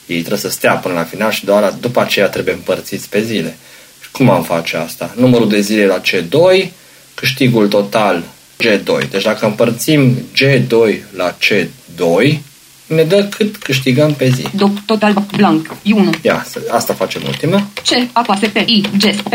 [0.06, 3.56] ei trebuie să stea până la final și doar după aceea trebuie împărțiți pe zile.
[4.02, 5.14] Și cum am face asta?
[5.16, 6.68] Numărul de zile la C2,
[7.14, 8.22] câștigul total
[8.64, 9.10] G2.
[9.10, 12.38] Deci dacă împărțim G2 la C2,
[12.86, 14.42] ne dă cât câștigăm pe zi.
[14.42, 15.76] Do- total blank.
[15.84, 16.20] I1.
[16.22, 17.68] Ia, să- asta facem ultima.
[17.84, 18.08] C.
[18.12, 18.56] Apase P.
[18.56, 18.80] I.
[18.98, 19.14] G.
[19.22, 19.32] P.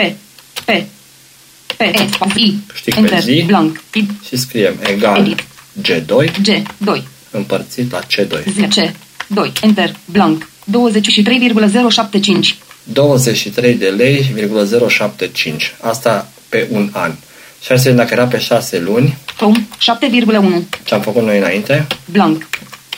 [0.66, 0.70] P.
[1.78, 1.82] P.
[1.82, 2.08] E.
[2.12, 2.40] Space.
[2.40, 2.56] I.
[2.68, 3.22] Câștig pe Enter.
[3.22, 3.44] zi.
[3.46, 3.84] Blank.
[3.94, 4.06] I.
[4.28, 5.44] Și scriem egal Edit.
[5.82, 6.48] G2 G.
[6.78, 7.08] 2.
[7.32, 8.44] împărțit la C2.
[8.60, 8.96] 10.
[9.28, 9.52] 2.
[9.62, 9.96] Enter.
[10.06, 10.50] Blank.
[10.66, 12.56] 23,075.
[12.84, 14.34] 23 de lei,
[14.88, 15.76] 075.
[15.82, 17.12] Asta pe un an.
[17.62, 19.54] Și hai să vedem dacă era pe 6 luni, Tom.
[19.56, 20.64] 7,1.
[20.84, 21.88] ce am făcut noi înainte.
[22.06, 22.48] Blank.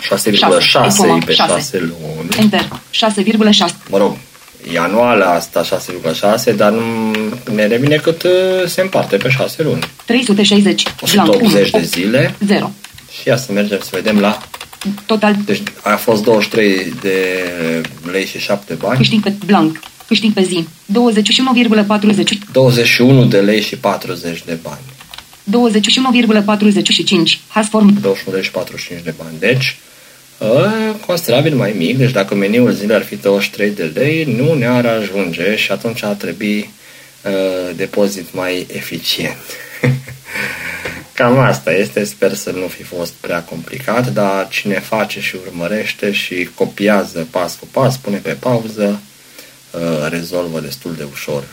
[0.02, 1.34] 6,6 pe Șase.
[1.34, 2.30] 6 luni.
[2.40, 2.68] Enter.
[2.92, 3.76] 6,6.
[3.90, 4.18] Mă rog,
[4.74, 5.64] e anuală asta
[6.50, 7.12] 6,6, dar nu
[7.54, 8.32] ne revine cât uh,
[8.66, 9.80] se împarte pe 6 luni.
[10.06, 10.84] 360.
[11.14, 11.30] Blank.
[11.30, 11.86] 180 de 1.
[11.86, 12.72] zile 0.
[13.22, 14.38] și ia să mergem să vedem la...
[15.06, 15.36] Total.
[15.46, 17.46] Deci a fost 23 de
[18.12, 18.98] lei și 7 bani.
[18.98, 19.80] Câștig pe blank.
[20.08, 20.68] Câștig pe zi.
[20.92, 20.94] 21,40.
[22.52, 24.82] 21 de lei și 40 de bani.
[25.52, 27.40] 21,45.
[27.48, 28.00] Has form.
[28.02, 29.36] 21 lei și 45 de bani.
[29.40, 29.78] Deci,
[30.42, 30.70] ă,
[31.06, 31.98] considerabil mai mic.
[31.98, 36.14] Deci dacă meniul zilei ar fi 23 de lei, nu ne-ar ajunge și atunci ar
[36.14, 36.70] trebui
[37.26, 37.32] ă,
[37.76, 39.38] depozit mai eficient.
[41.14, 42.04] Cam asta este.
[42.04, 47.56] Sper să nu fi fost prea complicat, dar cine face și urmărește și copiază pas
[47.56, 49.02] cu pas, pune pe pauză,
[49.74, 51.44] ă, rezolvă destul de ușor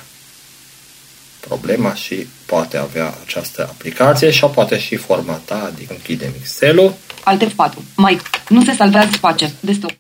[1.49, 6.95] problema și poate avea această aplicație și o poate și formata, adică închidem Excel-ul.
[7.25, 7.73] Alt F4.
[7.97, 8.21] Mai.
[8.49, 9.53] Nu se salvează space.
[9.61, 9.91] Desktop.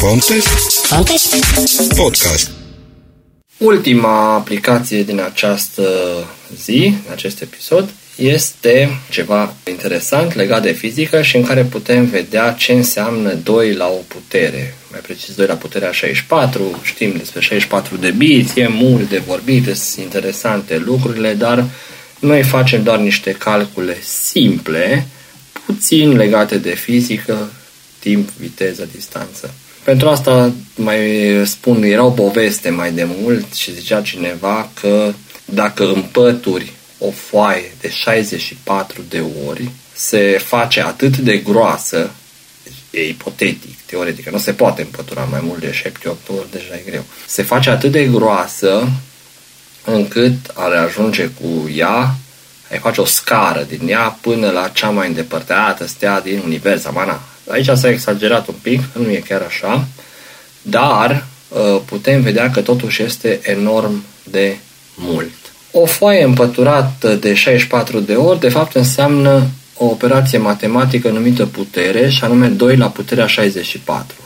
[0.00, 0.48] Contest?
[1.96, 2.50] Podcast.
[3.58, 5.82] Ultima aplicație din această
[6.64, 12.52] zi, în acest episod, este ceva interesant legat de fizică și în care putem vedea
[12.52, 14.74] ce înseamnă 2 la o putere.
[14.90, 19.64] Mai precis 2 la puterea 64, știm despre 64 de biți, e mult de vorbit,
[19.64, 21.64] sunt interesante lucrurile, dar
[22.22, 25.06] noi facem doar niște calcule simple,
[25.66, 27.52] puțin legate de fizică,
[27.98, 29.54] timp, viteză, distanță.
[29.84, 30.98] Pentru asta mai
[31.44, 35.12] spun, era o poveste mai de mult și zicea cineva că
[35.44, 42.10] dacă împături o foaie de 64 de ori, se face atât de groasă,
[42.90, 45.90] e ipotetic, teoretic, nu se poate împătura mai mult de 7-8
[46.26, 47.04] ori, deja e greu.
[47.26, 48.88] Se face atât de groasă
[49.84, 52.14] încât are ajunge cu ea,
[52.70, 57.20] ai face o scară din ea până la cea mai îndepărtată stea din univers, amana.
[57.48, 59.86] Aici s-a exagerat un pic, nu e chiar așa,
[60.62, 64.56] dar uh, putem vedea că totuși este enorm de
[64.94, 65.32] mult.
[65.70, 72.08] O foaie împăturată de 64 de ori, de fapt, înseamnă o operație matematică numită putere,
[72.08, 74.16] și anume 2 la puterea 64.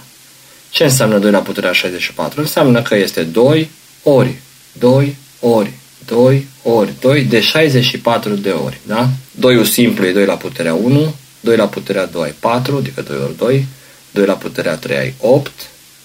[0.70, 2.40] Ce înseamnă 2 la puterea 64?
[2.40, 3.70] Înseamnă că este 2
[4.02, 4.34] ori
[4.72, 5.72] 2 ori
[6.06, 8.80] 2 ori 2 de 64 de ori.
[8.86, 9.08] Da?
[9.30, 13.16] 2 simplu e 2 la puterea 1, 2 la puterea 2 ai 4, adică 2
[13.16, 13.66] ori 2,
[14.10, 15.50] 2 la puterea 3 ai 8,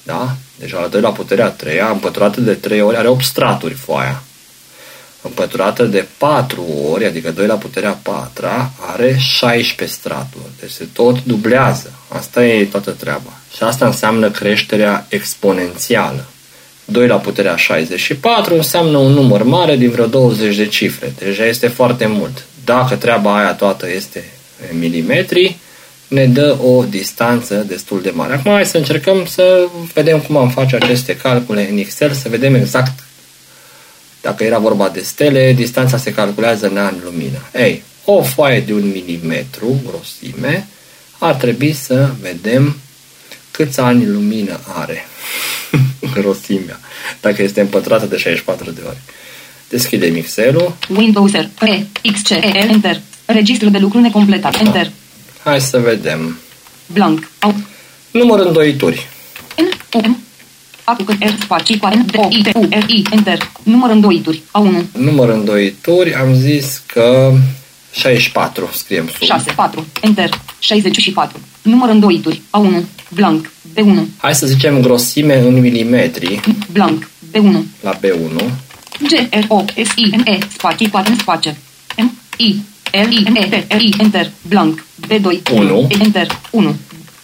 [0.03, 0.35] da?
[0.59, 4.23] Deci la 2 la puterea 3, împăturată de 3 ori, are 8 straturi foaia
[5.21, 8.47] împăturată de 4 ori, adică 2 la puterea 4,
[8.93, 10.51] are 16 straturi.
[10.59, 11.93] Deci se tot dublează.
[12.07, 13.33] Asta e toată treaba.
[13.55, 16.25] Și asta înseamnă creșterea exponențială.
[16.91, 21.13] 2 la puterea 64 înseamnă un număr mare din vreo 20 de cifre.
[21.19, 22.45] Deja este foarte mult.
[22.65, 24.23] Dacă treaba aia toată este
[24.71, 25.57] în milimetri,
[26.07, 28.33] ne dă o distanță destul de mare.
[28.33, 32.55] Acum hai să încercăm să vedem cum am face aceste calcule în Excel, să vedem
[32.55, 32.99] exact
[34.21, 37.49] dacă era vorba de stele, distanța se calculează în ani lumină.
[37.53, 40.67] Ei, o foaie de un milimetru grosime
[41.19, 42.77] ar trebui să vedem
[43.63, 45.07] câți ani lumină are
[46.13, 46.79] grosimea,
[47.21, 48.97] dacă este împătrată de 64 de ori.
[49.69, 50.75] Deschidem Excel-ul.
[50.97, 53.01] Windows R, E, X, C, E, Enter.
[53.25, 54.59] Registru de lucru necompletat.
[54.59, 54.91] Enter.
[55.43, 56.37] Hai să vedem.
[56.93, 57.29] Blank.
[57.41, 57.55] Out.
[58.11, 59.07] Număr îndoituri.
[59.57, 60.23] N, U, M,
[60.83, 63.51] Apucă R spații cu N, D, O, I, T, U, R, I, Enter.
[63.63, 64.41] Număr îndoituri.
[64.41, 64.85] A1.
[64.91, 67.33] Număr îndoituri, am zis că
[67.93, 69.21] 64 scriem sub.
[69.21, 69.85] 6, 4.
[70.01, 70.29] Enter.
[70.61, 71.39] 64.
[71.61, 72.41] Număr îndoituri.
[72.41, 72.83] A1.
[73.09, 73.51] Blank.
[73.73, 74.05] B1.
[74.17, 76.39] Hai să zicem grosime în milimetri
[76.71, 77.09] Blank.
[77.31, 77.55] B1.
[77.81, 78.51] la B1.
[79.01, 80.37] G, R, O, S, I, M, E.
[80.57, 81.57] Spații cu N, space.
[81.97, 84.31] M, I, L, I, M, E, T, R, I, Enter.
[84.47, 84.85] Blank.
[85.07, 85.51] B2.
[85.51, 85.87] Unu.
[85.99, 86.27] Enter.
[86.51, 86.75] 1.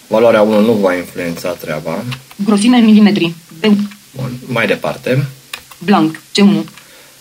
[0.07, 2.03] Valoarea 1 nu va influența treaba.
[2.45, 3.33] Grosime în milimetri.
[3.59, 3.65] B.
[4.15, 4.37] Bun.
[4.45, 5.25] Mai departe.
[5.77, 6.21] Blank.
[6.31, 6.63] C1.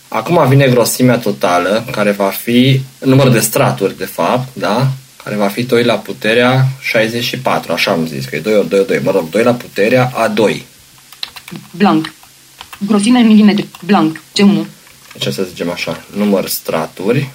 [0.09, 4.89] Acum vine grosimea totală, care va fi număr de straturi, de fapt, da?
[5.27, 8.79] Care va fi 2 la puterea 64, așa am zis, că e 2 ori 2
[8.79, 10.65] ori 2, mă rog, 2 la puterea a 2.
[11.71, 12.13] Blank.
[12.87, 13.67] Grosime în milimetri.
[13.85, 14.23] Blank.
[14.33, 14.67] C1.
[15.13, 17.29] Deci să zicem așa, număr straturi,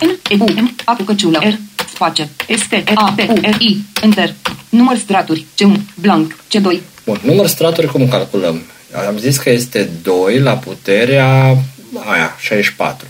[0.00, 3.60] N, E, U, M, A cu căciulă, R, space, S, T, A, P, U, R,
[3.60, 4.34] I, Enter.
[4.68, 8.62] Număr straturi, C1, blank, C2, Bun, număr straturi cum calculăm?
[9.08, 11.56] Am zis că este 2 la puterea
[12.04, 13.06] aia, 64.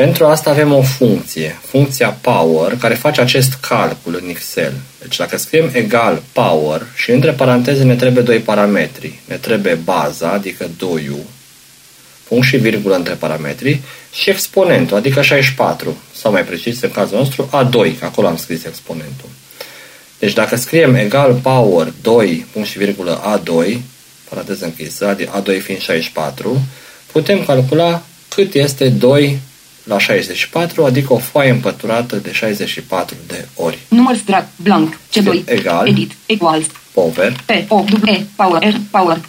[0.00, 4.72] Pentru asta avem o funcție, funcția power, care face acest calcul în Excel.
[5.00, 9.20] Deci dacă scriem egal power și între paranteze ne trebuie doi parametri.
[9.24, 11.10] Ne trebuie baza, adică 2
[12.28, 13.80] punct și virgulă între parametri,
[14.12, 18.64] și exponentul, adică 64, sau mai precis în cazul nostru, A2, că acolo am scris
[18.64, 19.28] exponentul.
[20.18, 23.78] Deci dacă scriem egal power 2, punct și virgulă A2,
[24.28, 26.60] paranteză închisă, adică A2 fiind 64,
[27.12, 29.38] putem calcula cât este 2
[29.90, 33.78] la 64, adică o foaie împăturată de 64 de ori.
[33.88, 35.88] număr strat, blank, C2, Egal.
[35.88, 39.20] edit, equals, Power, P, O, W, E, power, R, power,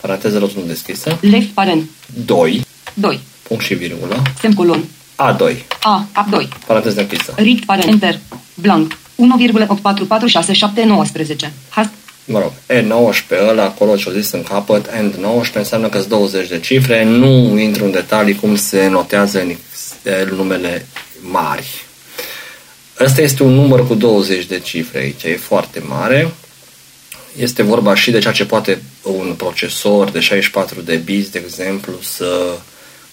[0.00, 1.88] paranteză rotundă deschisă, left parent,
[2.24, 4.84] 2, 2, punct și virgulă, semcolon,
[5.16, 7.32] A2, A, A2, paranteză închisă.
[7.36, 8.18] rict parent, enter,
[8.54, 8.98] blank, 1,84467919,
[11.68, 11.90] hast,
[12.24, 16.58] Mă rog, E19 ăla acolo ce-o zis în capăt, and 19 înseamnă că 20 de
[16.58, 19.89] cifre, nu intru în detalii cum se notează în Excel
[20.30, 20.86] numele
[21.20, 21.84] mari.
[23.00, 26.32] Ăsta este un număr cu 20 de cifre aici, e foarte mare.
[27.36, 31.92] Este vorba și de ceea ce poate un procesor de 64 de bits, de exemplu,
[32.02, 32.58] să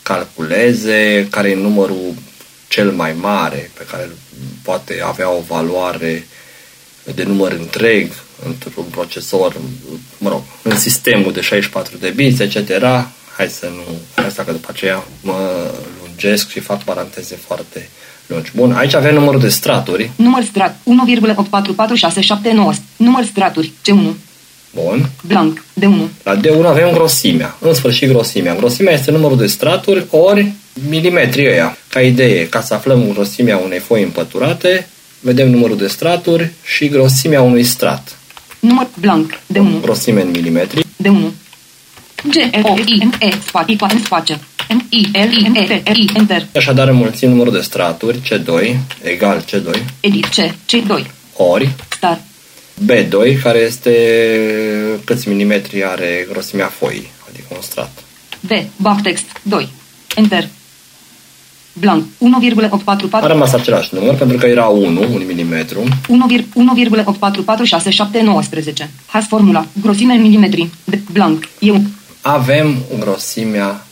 [0.01, 2.13] calculeze, care e numărul
[2.67, 4.09] cel mai mare pe care
[4.63, 6.27] poate avea o valoare
[7.15, 8.11] de număr întreg
[8.45, 9.55] într-un procesor,
[10.17, 12.57] mă rog, în sistemul de 64 de bits, etc.
[13.37, 13.83] Hai să nu...
[14.25, 15.71] Asta că după aceea mă
[16.03, 17.89] lungesc și fac paranteze foarte
[18.25, 18.51] lungi.
[18.55, 20.11] Bun, aici avem numărul de straturi.
[20.15, 20.79] Număr strat 1,844679.
[22.95, 24.13] Număr straturi C1.
[24.73, 25.09] Bun.
[25.27, 26.07] Blank D1.
[26.23, 27.57] La D1 avem grosimea.
[27.59, 28.55] În sfârșit grosimea.
[28.55, 30.51] Grosimea este numărul de straturi ori
[30.89, 31.77] milimetri ăia.
[31.89, 34.87] Ca idee, ca să aflăm grosimea unei foi împăturate,
[35.19, 38.17] vedem numărul de straturi și grosimea unui strat.
[38.59, 39.81] Număr blank D1.
[39.81, 40.85] Grosime în milimetri.
[41.03, 41.46] D1.
[42.23, 44.35] G E O I M E spațiu în spațiu.
[44.69, 46.45] M I L I M E T R I Enter.
[46.55, 51.05] Așadar înmulțim numărul de straturi C2 egal C2 Edit C C2.
[51.35, 52.19] ori Star
[52.85, 53.91] B2 care este
[55.03, 58.03] câți milimetri are grosimea foii, adică un strat.
[58.39, 59.69] B backtext 2.
[60.15, 60.47] Enter.
[61.73, 65.83] Blank 1,844 A rămas același număr pentru că era 1, 1 milimetru.
[65.83, 65.87] 1,844619.
[69.05, 69.65] Has formula.
[69.81, 70.69] Grosime în milimetri.
[70.83, 71.49] D blank.
[71.59, 71.81] Eu.
[72.29, 73.85] Avem grosimea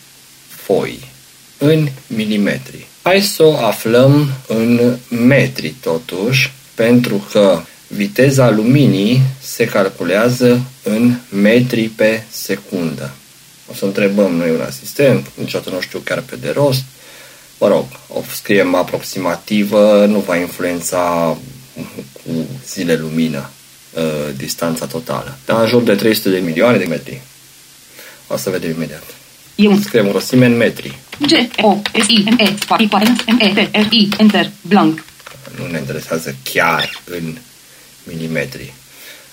[0.47, 1.11] foii
[1.57, 2.87] în milimetri.
[3.01, 11.83] Hai să o aflăm în metri totuși, pentru că viteza luminii se calculează în metri
[11.87, 13.11] pe secundă.
[13.71, 16.83] O să întrebăm noi un asistent, niciodată nu știu chiar pe de rost.
[17.59, 21.37] Mă rog, o scriem aproximativă, nu va influența
[22.13, 22.31] cu
[22.67, 23.49] zile lumină
[23.93, 24.01] uh,
[24.37, 25.37] distanța totală.
[25.45, 27.21] Dar în jur de 300 de milioane de metri.
[28.27, 29.03] O să vedem imediat.
[29.55, 29.77] Eu.
[29.77, 30.97] Scriem grosime în metri.
[31.19, 32.87] G O S I M E spațiu
[33.27, 34.51] M E T R I Enter.
[34.61, 35.03] Blank.
[35.59, 37.37] Nu ne interesează chiar în
[38.03, 38.73] milimetri.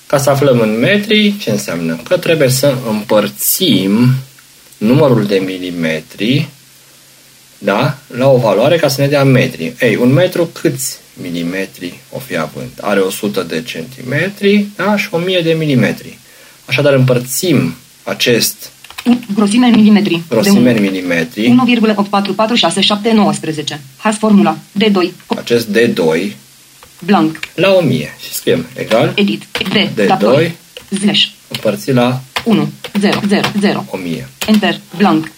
[0.07, 2.01] Ca să aflăm în metri, ce înseamnă?
[2.09, 4.15] Că trebuie să împărțim
[4.79, 6.49] numărul de milimetri
[7.59, 7.99] da?
[8.07, 9.73] la o valoare ca să ne dea metri.
[9.81, 12.71] Ei, un metru câți milimetri o fi având?
[12.81, 14.97] Are 100 de centimetri da?
[14.97, 16.19] și 1000 de milimetri.
[16.65, 18.82] Așadar împărțim acest Un-
[19.35, 20.23] Grosime în milimetri.
[20.29, 20.81] grosime în D1.
[20.81, 21.55] milimetri,
[23.75, 23.79] 1,844619.
[23.97, 24.57] Has formula.
[24.79, 25.11] D2.
[25.27, 26.33] acest D2
[26.99, 27.39] Blank.
[27.55, 29.43] la 1000 și scriem egal Edit.
[29.53, 29.77] D.
[30.01, 30.07] D2.
[30.07, 30.51] Dator.
[31.01, 31.25] Slash.
[31.49, 32.69] împărțit la 1.
[33.01, 33.21] 0.
[33.29, 33.49] 0.
[33.61, 33.85] 0.
[33.91, 34.29] 1000.
[34.47, 34.81] Enter.
[34.97, 35.27] Blank.
[35.27, 35.31] 1,844616.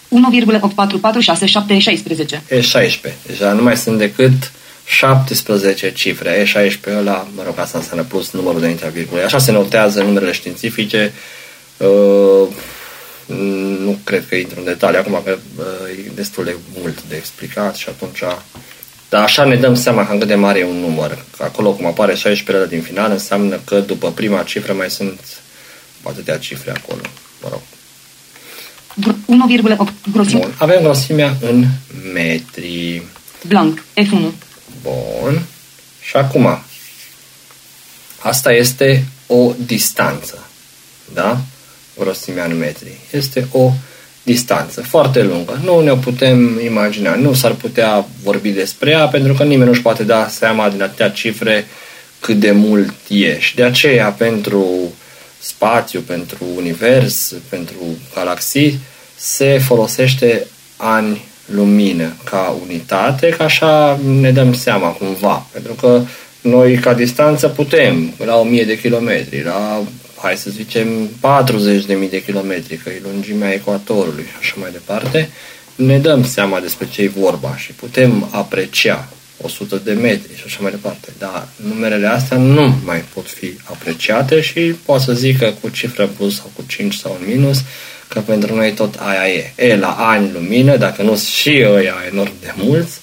[2.49, 3.19] E 16.
[3.27, 4.51] Deja nu mai sunt decât
[4.85, 6.29] 17 cifre.
[6.39, 9.23] E 16 ăla, mă rog, asta înseamnă plus numărul de înaintea virgulei.
[9.23, 11.13] Așa se notează numerele științifice.
[11.77, 12.47] Uh,
[13.83, 15.65] nu cred că intru în detalii acum, că uh,
[16.05, 18.19] e destul de mult de explicat și atunci...
[19.09, 21.25] Dar așa ne dăm seama cam cât de mare e un număr.
[21.37, 25.19] Că acolo cum apare 16 din final înseamnă că după prima cifră mai sunt
[26.03, 27.01] atâtea cifre acolo.
[27.41, 27.61] Mă rog.
[29.01, 30.11] Gr- 1,8.
[30.11, 30.39] Grosime.
[30.39, 30.53] Bun.
[30.57, 31.65] Avem grosimea în
[32.13, 33.03] metri.
[33.47, 33.83] Blank.
[34.01, 34.31] F1.
[34.81, 35.45] Bun.
[36.01, 36.59] Și acum,
[38.19, 40.47] asta este o distanță.
[41.13, 41.41] Da?
[41.99, 42.91] Grosimea în metri.
[43.11, 43.71] Este o
[44.23, 45.59] distanță foarte lungă.
[45.63, 47.15] Nu ne putem imagina.
[47.15, 51.09] Nu s-ar putea vorbi despre ea pentru că nimeni nu-și poate da seama din atâtea
[51.09, 51.65] cifre
[52.19, 53.39] cât de mult e.
[53.39, 54.65] Și de aceea pentru
[55.39, 57.75] spațiu, pentru univers, pentru
[58.15, 58.79] galaxii,
[59.15, 65.47] se folosește ani lumină ca unitate, ca așa ne dăm seama cumva.
[65.51, 66.01] Pentru că
[66.41, 69.83] noi ca distanță putem la 1000 de kilometri, la
[70.25, 75.29] hai să zicem 40.000 de kilometri, că e lungimea ecuatorului și așa mai departe,
[75.75, 79.07] ne dăm seama despre ce e vorba și putem aprecia
[79.41, 81.07] 100 de metri și așa mai departe.
[81.17, 86.03] Dar numerele astea nu mai pot fi apreciate și pot să zic că cu cifră
[86.03, 87.63] în plus sau cu 5 sau în minus,
[88.07, 89.53] că pentru noi tot aia e.
[89.55, 92.99] E, la ani lumină, dacă nu și ăia enorm de mulți,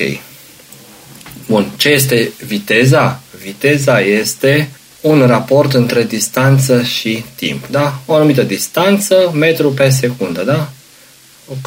[1.47, 1.67] Bun.
[1.77, 3.21] Ce este viteza?
[3.43, 4.69] Viteza este
[5.01, 7.67] un raport între distanță și timp.
[7.67, 7.99] Da?
[8.07, 10.43] O anumită distanță, metru pe secundă.
[10.43, 10.71] Da?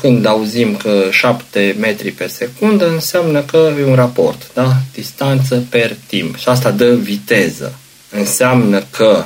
[0.01, 4.75] când auzim că 7 metri pe secundă, înseamnă că e un raport, da?
[4.93, 6.37] Distanță per timp.
[6.37, 7.75] Și asta dă viteză.
[8.09, 9.25] Înseamnă că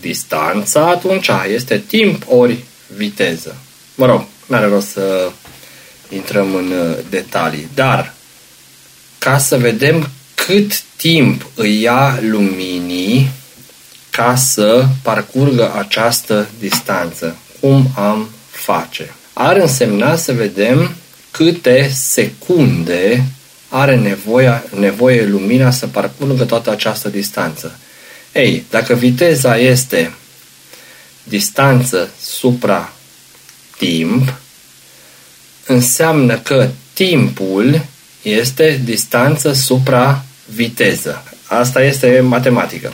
[0.00, 2.64] distanța atunci este timp ori
[2.96, 3.56] viteză.
[3.94, 5.30] Mă rog, nu are rost să
[6.08, 8.14] intrăm în uh, detalii, dar
[9.18, 10.10] ca să vedem
[10.48, 13.30] cât timp îi ia luminii
[14.10, 17.36] ca să parcurgă această distanță.
[17.60, 19.14] Cum am face?
[19.32, 20.94] Ar însemna să vedem
[21.30, 23.24] câte secunde
[23.68, 27.78] are nevoie, nevoie lumina să parcurgă toată această distanță.
[28.32, 30.14] Ei, dacă viteza este
[31.22, 32.92] distanță supra
[33.78, 34.34] timp,
[35.66, 37.84] înseamnă că timpul
[38.22, 40.22] este distanță supra
[40.54, 41.22] viteză.
[41.46, 42.92] Asta este matematică.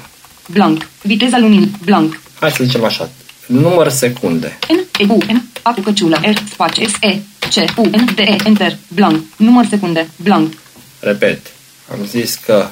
[0.48, 0.88] Blank.
[1.02, 1.70] Viteza luminii.
[1.84, 2.20] Blank.
[2.40, 3.10] Hai să zicem așa.
[3.46, 4.58] Număr secunde.
[4.68, 8.18] N, E, U, N, A cu căciulă, R, spațiu, S, E, C, U, N, D,
[8.18, 9.24] E, Enter, blank.
[9.36, 10.52] Număr secunde, blank.
[11.00, 11.40] Repet.
[11.92, 12.66] Am zis că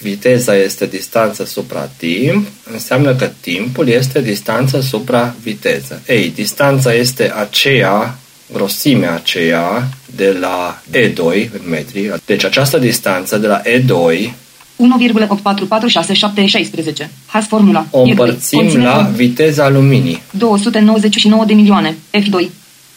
[0.00, 6.02] viteza este distanță supra timp, înseamnă că timpul este distanță supra viteză.
[6.06, 8.18] Ei, distanța este aceea,
[8.52, 12.12] grosimea aceea de la E2 în metri.
[12.24, 14.30] Deci această distanță de la E2
[14.78, 17.08] 1,844616.
[17.26, 17.86] Has formula.
[17.90, 18.08] o E2.
[18.08, 19.10] împărțim Conține la formula.
[19.14, 20.22] viteza luminii.
[20.30, 21.96] 299 de milioane.
[22.16, 22.48] F2.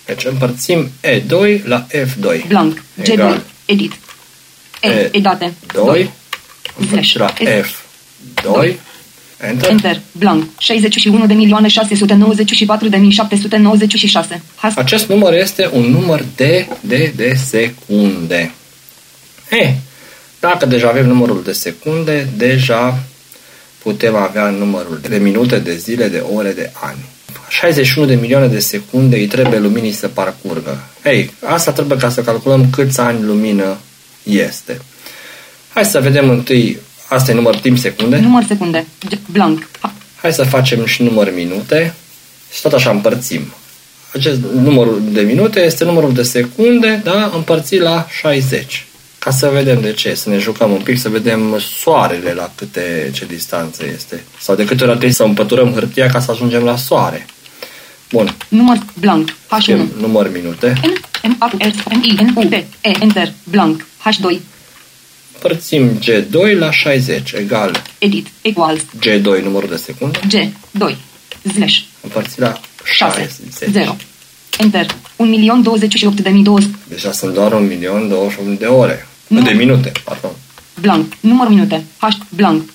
[0.05, 2.47] Deci împărțim E2 la F2.
[2.47, 2.83] Blank.
[3.01, 3.37] Egal.
[3.37, 3.41] G2.
[3.65, 3.91] Edit.
[4.81, 4.87] E.
[4.87, 5.09] E.
[5.11, 5.53] E date.
[5.73, 6.11] 2
[6.79, 7.65] împărțit la Slash.
[7.65, 8.73] F2.
[9.41, 9.69] Enter.
[9.69, 10.01] Enter.
[10.11, 10.43] Blank.
[10.57, 14.41] 61 de milioane 694 de 1796.
[14.55, 14.75] Has.
[14.75, 18.51] Acest număr este un număr de, de, de secunde.
[19.49, 19.73] E,
[20.39, 23.03] dacă deja avem numărul de secunde, deja
[23.83, 26.99] putem avea numărul de minute, de zile, de ore, de ani.
[27.49, 30.77] 61 de milioane de secunde îi trebuie luminii să parcurgă.
[31.03, 33.77] Ei, asta trebuie ca să calculăm câți ani lumină
[34.23, 34.81] este.
[35.73, 36.77] Hai să vedem întâi,
[37.15, 38.17] asta e număr timp secunde.
[38.17, 38.85] Număr secunde.
[39.09, 39.69] G- Blank.
[39.79, 41.93] Ha- Hai să facem și număr minute
[42.53, 43.41] și tot așa împărțim.
[44.13, 48.85] Acest numărul de minute este numărul de secunde, da, împărțit la 60.
[49.19, 53.09] Ca să vedem de ce, să ne jucăm un pic, să vedem soarele la câte,
[53.13, 54.23] ce distanță este.
[54.39, 57.25] Sau de câte ori ar trebui să împăturăm hârtia ca să ajungem la soare.
[58.11, 59.29] Bun, Număr blank.
[59.29, 59.57] H1.
[59.59, 60.73] scriem număr minute.
[61.23, 62.65] N, M, A, R, M, I, N, U, P, E,
[62.99, 64.37] Enter, blank, H2,
[65.43, 70.33] Împărțim G2 la 60, egal edit, equals, G2 numărul de secunde, G,
[70.71, 70.97] 2,
[71.55, 73.29] slash, împărțit la 6,
[73.59, 73.69] 60.
[73.69, 73.95] 0,
[74.57, 79.07] Enter, 1.028.200, Deja sunt doar 1.028 de ore.
[79.27, 79.41] Nu.
[79.41, 80.31] De minute, pardon.
[80.81, 82.69] blank, număr minute, H, blank,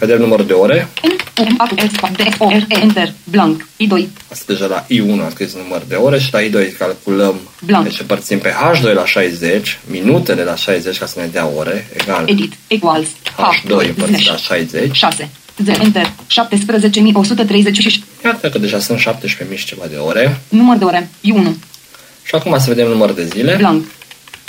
[0.00, 0.88] Vedem numărul de ore.
[1.02, 4.86] N, U, M, A, R, D, O, R, E, Enter, blank, I2, Asta deja la
[4.86, 7.40] I1 am scris număr de ore și la I2 calculăm.
[7.64, 7.84] Blanc.
[7.84, 12.24] Deci împărțim pe H2 la 60, minutele la 60 ca să ne dea ore, egal
[12.28, 14.96] edit, equals, H2 împărțit la slash, 60.
[14.96, 15.28] 6,
[15.64, 20.40] 0, Enter, 17.136, Iată că deja sunt 17.000 și ceva de ore.
[20.48, 21.50] număr de ore, I1,
[22.22, 23.54] Și acum să vedem număr de zile.
[23.58, 23.84] blank,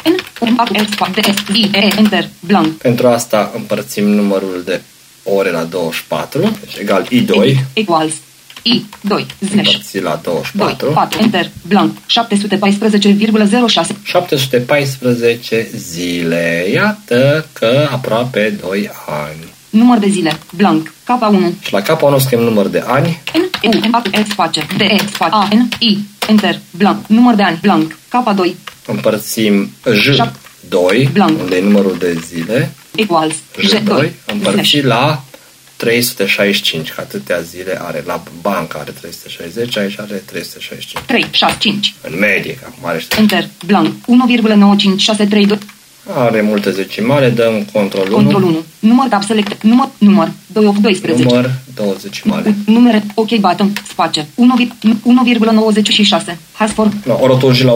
[0.05, 0.71] N, U, M, A, R,
[1.11, 4.81] D, S, I, E, Enter, blank, Pentru asta împărțim numărul de
[5.24, 8.13] ore la 24, deci egal I2 edit, equals,
[8.76, 10.91] I2, slash, împărțit la 2, 24.
[10.93, 16.67] 4, enter, blank, 714,06, 714 zile.
[16.74, 18.89] Iată că aproape 2
[19.24, 19.53] ani.
[19.69, 23.80] număr de zile, blank, K1, Și la K1 scriem număr de ani, N, E, U,
[23.88, 25.97] M, A, R, space, D, E, space, A, N, I,
[26.28, 28.55] enter, blank, număr de ani, blank, K2,
[28.88, 29.72] împărțim
[30.19, 30.32] Șap-
[30.69, 31.39] J2, Blanc.
[31.41, 35.23] unde e numărul de zile, equals, J2, J2, împărțit slash, la
[35.75, 38.03] 365, că atâtea zile are.
[38.05, 41.03] La bancă are 360, aici are 365.
[41.05, 45.57] 3, 6, 5, În medie, că acum are, enter, blank, 1,95632,
[46.13, 50.75] are multe zecimale, dăm control 1, control 1, număr tab select, număr, număr, 2 of
[50.81, 52.55] 12, număr, două zecimale.
[52.65, 57.75] numere, ok button, space, 1,96, has for, No, o rotunji la 1,96.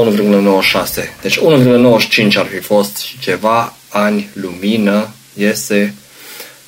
[1.22, 5.94] Deci 1,95 ar fi fost și ceva ani lumină iese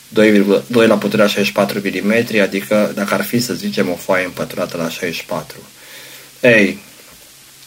[0.09, 4.77] 2, 2 la puterea 64 mm, adică dacă ar fi să zicem o foaie împăturată
[4.77, 5.57] la 64.
[6.41, 6.77] Ei,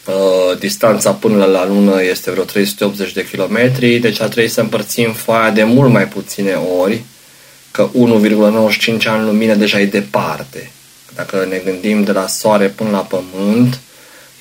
[0.07, 5.13] uh, distanța până la lună este vreo 380 de kilometri, deci ar trebui să împărțim
[5.13, 7.03] foaia de mult mai puține ori,
[7.71, 10.71] că 1,95 ani lumină deja e departe.
[11.15, 13.81] Dacă ne gândim de la soare până la pământ,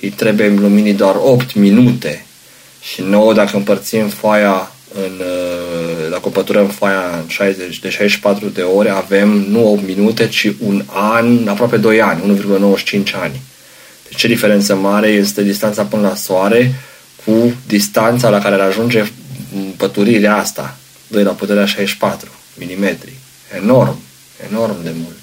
[0.02, 2.26] îi trebuie luminii doar 8 minute.
[2.82, 8.62] Și nouă, dacă împărțim foaia în, uh, dacă împăturăm foaia în 60, de 64 de
[8.62, 13.42] ore, avem nu 8 minute, ci un an, aproape 2 ani, 1,95 ani.
[14.08, 16.74] Deci ce diferență mare este distanța până la Soare
[17.26, 19.04] cu distanța la care ar ajunge
[19.78, 20.78] păturirea asta,
[21.08, 22.30] 2 la puterea 64
[22.60, 22.98] mm.
[23.62, 24.00] Enorm,
[24.50, 25.18] enorm de mult.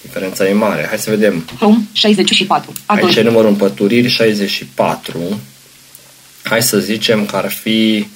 [0.00, 0.86] Diferența e mare.
[0.88, 1.44] Hai să vedem.
[1.58, 2.72] Home 64.
[2.72, 2.86] A2.
[2.86, 5.40] Aici e numărul împăturiri 64.
[6.42, 8.06] Hai să zicem că ar fi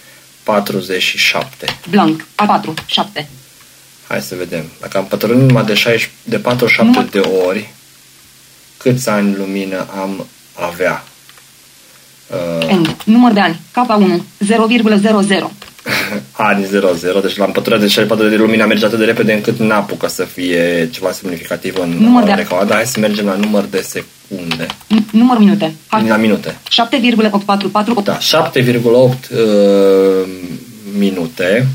[0.46, 1.78] 47.
[1.90, 2.26] Blank.
[2.42, 2.74] A4.
[2.86, 3.28] 7.
[4.08, 4.64] Hai să vedem.
[4.80, 7.70] Dacă am pătrunit numai de, 60, de 47 Număr- de ori,
[8.76, 11.04] câți ani lumină am avea?
[12.26, 12.96] Uh, End.
[13.04, 13.60] Număr de ani.
[13.70, 14.20] K1.
[14.44, 15.50] 0,00.
[16.32, 20.08] ani 00, deci la împăturare de 64 de lumină merge atât de repede încât n-apucă
[20.08, 22.72] să fie ceva semnificativ în Număr de- recomandă.
[22.72, 25.74] Hai să mergem la număr de secunde, N- Număr minute.
[25.90, 26.56] la Ha- minute.
[26.68, 28.00] 7,844.
[28.04, 30.28] Da, 7,8 uh,
[30.98, 31.66] minute,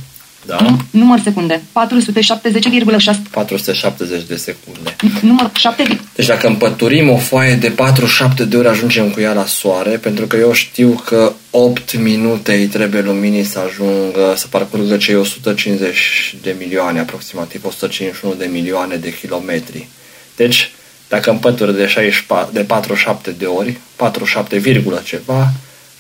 [0.52, 1.62] da, Num- Număr secunde.
[1.72, 3.22] 470,6.
[3.32, 4.96] 470 de secunde.
[5.22, 6.00] Număr 7.
[6.16, 10.28] Deci dacă împăturim o foaie de 47 de ori ajungem cu ea la soare, pentru
[10.28, 16.36] că eu știu că 8 minute îi trebuie luminii să ajungă, să parcurgă cei 150
[16.42, 19.88] de milioane, aproximativ 151 de milioane de kilometri.
[20.36, 20.72] Deci,
[21.10, 25.52] dacă împături de, 64, de 47 de ori, 47, virgulă ceva,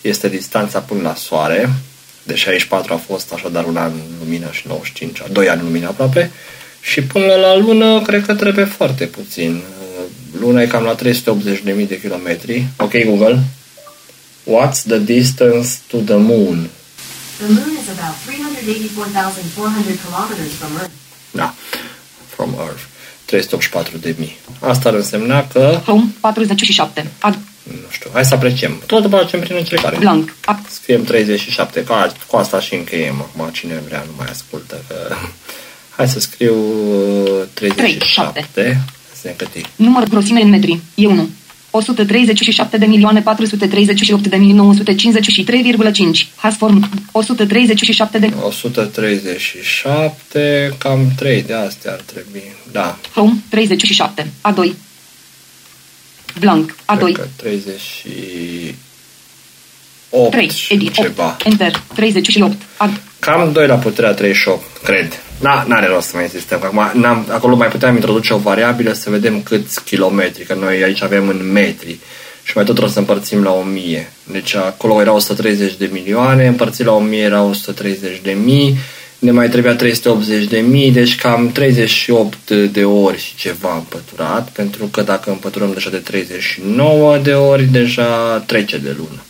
[0.02, 1.70] este distanța până la soare.
[2.24, 5.88] De 64 a fost așadar un an în lumină și 95, 2 ani în lumină
[5.88, 6.32] aproape.
[6.82, 9.62] Și până la lună, cred că trebuie foarte puțin.
[10.40, 12.66] Luna e cam la 380.000 de kilometri.
[12.78, 13.40] Ok, Google.
[14.44, 16.70] What's the distance to the moon?
[17.38, 20.92] The moon is about 384,400 kilometers from Earth.
[21.32, 21.54] Da,
[22.36, 22.82] from Earth.
[23.26, 24.38] 384 de mii.
[24.60, 27.12] Asta ar însemna că, Home 47.
[27.20, 27.30] A-
[27.64, 28.82] nu știu, hai să apreciem.
[28.86, 29.98] Tot facem prin încercare.
[29.98, 30.36] Blank
[30.82, 34.84] scriem 37, ca, cu asta și încheiem acum, cine vrea nu mai ascultă.
[34.88, 35.16] Că...
[35.96, 38.48] Hai să scriu uh, 37.
[38.54, 39.62] 37.
[39.76, 41.30] Număr grosime în metri, e 1.
[41.72, 44.44] 137 de milioane 438 de 953,5.
[46.36, 52.44] Hasform 137 de 137 cam 3 de astea ar trebui.
[52.72, 52.98] Da.
[53.14, 54.72] Home 37 A2.
[56.40, 57.12] Blank A2.
[57.36, 58.06] 30
[60.14, 61.26] 8 3, edit, ceva.
[61.26, 62.56] 8, enter, 38.
[62.78, 63.02] Ad.
[63.20, 65.22] Cam 2 la puterea 38, cred.
[65.40, 66.60] Na, n-are rost să mai insistăm.
[66.64, 71.02] Acum, n-am, acolo mai puteam introduce o variabilă să vedem câți kilometri, că noi aici
[71.02, 71.98] avem în metri
[72.44, 74.12] și mai tot trebuie să împărțim la 1000.
[74.32, 78.78] Deci acolo erau 130 de milioane, împărțit la 1000 erau 130 de mii,
[79.20, 84.86] ne mai trebuia 380 de mii, deci cam 38 de ori și ceva împăturat, pentru
[84.86, 89.22] că dacă împăturăm deja de 39 de ori, deja trece de lună.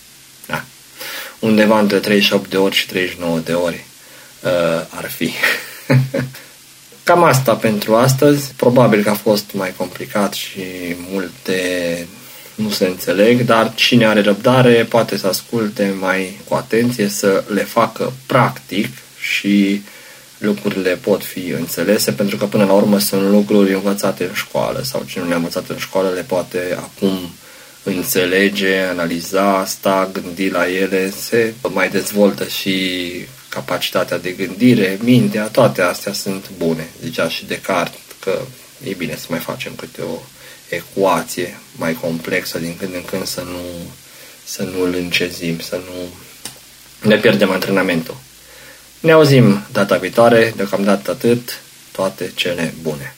[1.42, 1.48] Da.
[1.48, 3.86] Undeva între 38 de ori și 39 de ori
[4.44, 5.32] uh, ar fi.
[7.04, 8.54] Cam asta pentru astăzi.
[8.56, 10.62] Probabil că a fost mai complicat și
[11.10, 11.58] multe
[12.56, 17.64] nu se înțeleg, dar cine are răbdare poate să asculte mai cu atenție, să le
[17.64, 18.88] facă practic
[19.20, 19.82] și
[20.38, 25.04] lucrurile pot fi înțelese, pentru că până la urmă sunt lucruri învățate în școală sau
[25.08, 27.20] cine nu le-a învățat în școală le poate acum
[27.84, 33.12] înțelege, analiza, sta, gândi la ele, se mai dezvoltă și
[33.50, 36.90] capacitatea de gândire, mintea, toate astea sunt bune.
[37.04, 38.42] Zicea și Descartes că
[38.84, 40.20] e bine să mai facem câte o
[40.70, 43.62] ecuație mai complexă din când în când să nu,
[44.44, 46.10] să nu îl încezim, să nu
[47.10, 48.18] ne pierdem antrenamentul.
[49.00, 53.16] Ne auzim data viitoare, deocamdată atât, toate cele bune.